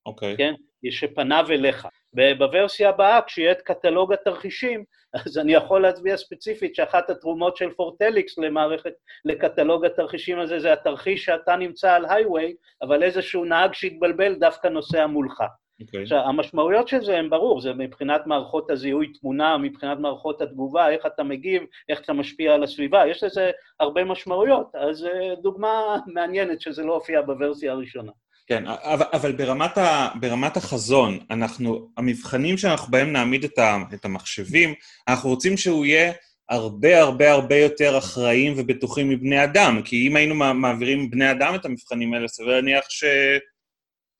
אוקיי. 0.07 0.35
Okay. 0.35 0.37
כן? 0.37 0.55
שפניו 0.91 1.47
אליך. 1.51 1.89
ובוורסיה 2.15 2.89
הבאה, 2.89 3.23
כשיהיה 3.23 3.53
את 3.53 3.63
קטלוג 3.63 4.13
התרחישים, 4.13 4.85
אז 5.27 5.39
אני 5.39 5.53
יכול 5.53 5.83
להצביע 5.83 6.17
ספציפית 6.17 6.75
שאחת 6.75 7.11
התרומות 7.11 7.57
של 7.57 7.71
פורטליקס 7.71 8.39
למערכת, 8.39 8.93
לקטלוג 9.25 9.85
התרחישים 9.85 10.39
הזה, 10.39 10.61
זה 10.61 10.73
התרחיש 10.73 11.25
שאתה 11.25 11.57
נמצא 11.57 11.93
על 11.93 12.07
הייווי, 12.09 12.55
אבל 12.83 13.03
איזשהו 13.03 13.45
נהג 13.45 13.73
שהתבלבל 13.73 14.35
דווקא 14.35 14.69
נוסע 14.69 15.07
מולך. 15.07 15.43
Okay. 15.81 15.85
אוקיי. 15.87 16.03
עכשיו, 16.03 16.19
המשמעויות 16.19 16.89
של 16.89 17.05
זה 17.05 17.19
הן 17.19 17.31
ברור, 17.31 17.61
זה 17.61 17.73
מבחינת 17.73 18.27
מערכות 18.27 18.71
הזיהוי 18.71 19.13
תמונה, 19.21 19.59
מבחינת 19.59 19.99
מערכות 19.99 20.41
התגובה, 20.41 20.91
איך 20.91 21.07
אתה 21.07 21.23
מגיב, 21.23 21.63
איך 21.89 22.01
אתה 22.01 22.13
משפיע 22.13 22.55
על 22.55 22.63
הסביבה, 22.63 23.07
יש 23.11 23.23
לזה 23.23 23.51
הרבה 23.81 24.05
משמעויות, 24.05 24.73
אז 24.75 25.05
אה, 25.05 25.35
דוגמה 25.43 25.97
מעניינת 26.07 26.61
שזה 26.61 26.83
לא 26.83 26.95
הופיע 26.95 27.23
בוורסיה 27.23 27.73
הראשונה. 27.73 28.13
כן, 28.47 28.67
אבל, 28.67 29.07
אבל 29.13 29.33
ברמת, 29.33 29.79
ה, 29.79 30.09
ברמת 30.21 30.57
החזון, 30.57 31.19
אנחנו, 31.31 31.91
המבחנים 31.97 32.59
שאנחנו 32.59 32.93
בהם 32.93 33.13
נעמיד 33.13 33.45
את, 33.45 33.59
ה, 33.59 33.77
את 33.95 34.05
המחשבים, 34.05 34.75
אנחנו 35.09 35.31
רוצים 35.31 35.57
שהוא 35.57 35.87
יהיה 35.87 36.13
הרבה 36.49 37.01
הרבה 37.01 37.33
הרבה 37.33 37.57
יותר 37.57 37.99
אחראיים 37.99 38.55
ובטוחים 38.57 39.09
מבני 39.09 39.45
אדם, 39.45 39.81
כי 39.85 40.09
אם 40.09 40.17
היינו 40.17 40.35
מעבירים 40.35 41.11
בני 41.11 41.31
אדם 41.31 41.55
את 41.55 41.65
המבחנים 41.65 42.15
האלה, 42.15 42.29
סביר 42.29 42.49
להניח 42.49 42.85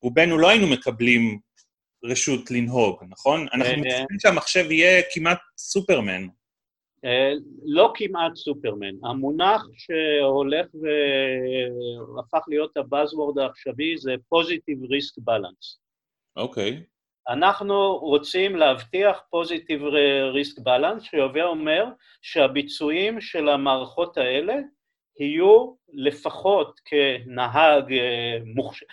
שרובנו 0.03 0.37
לא 0.37 0.49
היינו 0.49 0.67
מקבלים 0.67 1.39
רשות 2.05 2.51
לנהוג, 2.51 3.03
נכון? 3.09 3.47
אנחנו 3.53 3.73
אה, 3.73 3.77
מצפים 3.77 4.19
שהמחשב 4.19 4.71
יהיה 4.71 5.01
כמעט 5.13 5.39
סופרמן. 5.57 6.27
אה, 7.05 7.31
לא 7.65 7.93
כמעט 7.95 8.35
סופרמן. 8.35 9.05
המונח 9.05 9.61
שהולך 9.77 10.67
והפך 10.73 12.45
להיות 12.47 12.77
הבאזוורד 12.77 13.37
העכשווי 13.37 13.97
זה 13.97 14.15
Positive 14.35 14.83
Risk 14.83 15.23
Balance. 15.29 15.77
אוקיי. 16.35 16.71
Okay. 16.71 17.33
אנחנו 17.33 17.97
רוצים 17.97 18.55
להבטיח 18.55 19.17
Positive 19.35 19.83
Risk 20.35 20.63
Balance, 20.63 21.03
שיובר 21.03 21.45
אומר 21.45 21.85
שהביצועים 22.21 23.21
של 23.21 23.49
המערכות 23.49 24.17
האלה 24.17 24.55
יהיו 25.19 25.73
לפחות 25.93 26.79
כנהג 26.85 27.93
אה, 27.93 28.37
מוכש... 28.55 28.83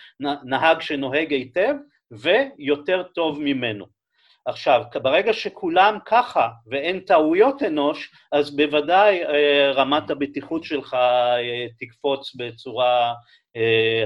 נהג 0.43 0.81
שנוהג 0.81 1.31
היטב, 1.31 1.73
ויותר 2.11 3.03
טוב 3.03 3.39
ממנו. 3.41 3.85
עכשיו, 4.45 4.81
ברגע 5.01 5.33
שכולם 5.33 5.97
ככה 6.05 6.47
ואין 6.67 6.99
טעויות 6.99 7.63
אנוש, 7.63 8.11
אז 8.31 8.55
בוודאי 8.55 9.19
רמת 9.73 10.09
הבטיחות 10.09 10.63
שלך 10.63 10.97
תקפוץ 11.79 12.35
בצורה 12.35 13.13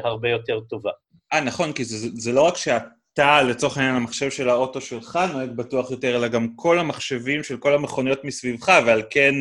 הרבה 0.04 0.30
יותר 0.30 0.60
טובה. 0.60 0.92
אה, 1.34 1.42
נכון, 1.42 1.74
כי 1.74 1.84
זה, 1.84 2.10
זה 2.14 2.32
לא 2.32 2.42
רק 2.42 2.58
שאתה, 2.58 3.42
לצורך 3.42 3.78
העניין, 3.78 3.96
המחשב 3.96 4.30
של 4.30 4.50
האוטו 4.50 4.82
שלך 4.82 5.20
נוהג 5.34 5.50
בטוח 5.50 5.92
יותר, 5.92 6.16
אלא 6.16 6.28
גם 6.28 6.48
כל 6.56 6.80
המחשבים 6.80 7.44
של 7.44 7.58
כל 7.58 7.74
המכוניות 7.74 8.24
מסביבך, 8.24 8.72
ועל 8.86 9.02
כן 9.10 9.34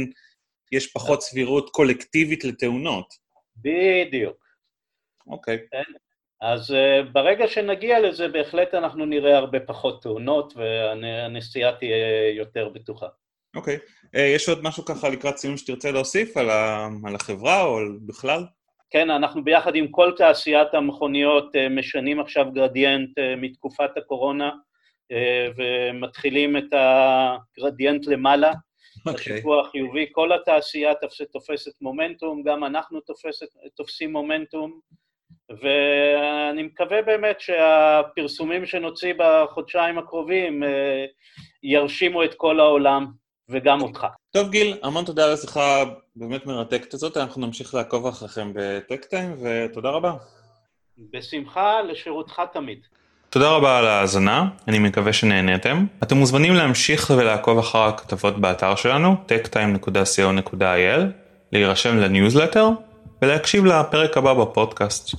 יש 0.72 0.92
פחות 0.92 1.22
סבירות 1.22 1.70
קולקטיבית 1.70 2.44
לתאונות. 2.44 3.14
בדיוק. 3.57 4.44
אוקיי. 5.27 5.57
Okay. 5.57 5.68
כן? 5.70 5.92
אז 6.40 6.70
uh, 6.70 7.12
ברגע 7.12 7.48
שנגיע 7.48 8.00
לזה, 8.00 8.29
בהחלט 8.29 8.74
אנחנו 8.74 9.07
נראה 9.07 9.37
הרבה 9.37 9.61
פחות 9.61 10.03
תאונות, 10.03 10.55
והנסיעה 10.57 11.72
תהיה 11.72 12.31
יותר 12.37 12.68
בטוחה. 12.68 13.07
אוקיי. 13.57 13.77
Okay. 13.77 14.16
Uh, 14.16 14.20
יש 14.20 14.48
עוד 14.48 14.62
משהו 14.62 14.85
ככה 14.85 15.09
לקראת 15.09 15.37
סיום 15.37 15.57
שתרצה 15.57 15.90
להוסיף 15.90 16.37
על, 16.37 16.50
ה... 16.50 16.88
על 17.07 17.14
החברה 17.14 17.62
או 17.62 17.79
על 17.79 17.98
בכלל? 18.07 18.44
כן, 18.90 19.11
אנחנו 19.11 19.44
ביחד 19.44 19.74
עם 19.74 19.88
כל 19.88 20.12
תעשיית 20.16 20.74
המכוניות 20.74 21.55
uh, 21.55 21.68
משנים 21.70 22.20
עכשיו 22.20 22.46
גרדיאנט 22.53 23.18
uh, 23.18 23.22
מתקופת 23.37 23.90
הקורונה, 23.96 24.50
uh, 24.50 25.16
ומתחילים 25.57 26.57
את 26.57 26.72
הגרדיאנט 26.72 28.07
למעלה, 28.07 28.53
okay. 29.08 29.10
אוקיי. 29.10 29.42
החיובי. 29.60 30.06
כל 30.12 30.32
התעשייה 30.32 30.92
תופסת 31.32 31.82
מומנטום, 31.82 32.42
גם 32.42 32.64
אנחנו 32.64 33.00
תופסת, 33.00 33.46
תופסים 33.76 34.12
מומנטום. 34.12 34.80
ואני 35.48 36.62
מקווה 36.62 37.02
באמת 37.02 37.40
שהפרסומים 37.40 38.66
שנוציא 38.66 39.14
בחודשיים 39.18 39.98
הקרובים 39.98 40.62
אה, 40.62 41.04
ירשימו 41.62 42.24
את 42.24 42.34
כל 42.34 42.60
העולם 42.60 43.06
וגם 43.48 43.82
אותך. 43.82 44.06
טוב, 44.30 44.50
גיל, 44.50 44.78
המון 44.82 45.04
תודה 45.04 45.24
על 45.24 45.32
השיחה 45.32 45.84
באמת 46.16 46.46
מרתקת 46.46 46.94
הזאת, 46.94 47.16
אנחנו 47.16 47.46
נמשיך 47.46 47.74
לעקוב 47.74 48.06
אחריכם 48.06 48.52
בטק-טיים, 48.54 49.36
ותודה 49.42 49.90
רבה. 49.90 50.12
בשמחה, 50.98 51.82
לשירותך 51.82 52.42
תמיד. 52.52 52.86
תודה 53.35 53.51
רבה 53.51 53.79
על 53.79 53.87
ההאזנה, 53.87 54.49
אני 54.68 54.79
מקווה 54.79 55.12
שנהניתם. 55.12 55.87
אתם 56.03 56.16
מוזמנים 56.16 56.55
להמשיך 56.55 57.12
ולעקוב 57.16 57.59
אחר 57.59 57.83
הכתבות 57.83 58.38
באתר 58.38 58.75
שלנו, 58.75 59.16
techtime.co.il, 59.29 61.01
להירשם 61.53 61.97
לניוזלטר 61.97 62.68
ולהקשיב 63.23 63.64
לפרק 63.64 64.16
הבא 64.16 64.35
בפודקאסט. 64.35 65.14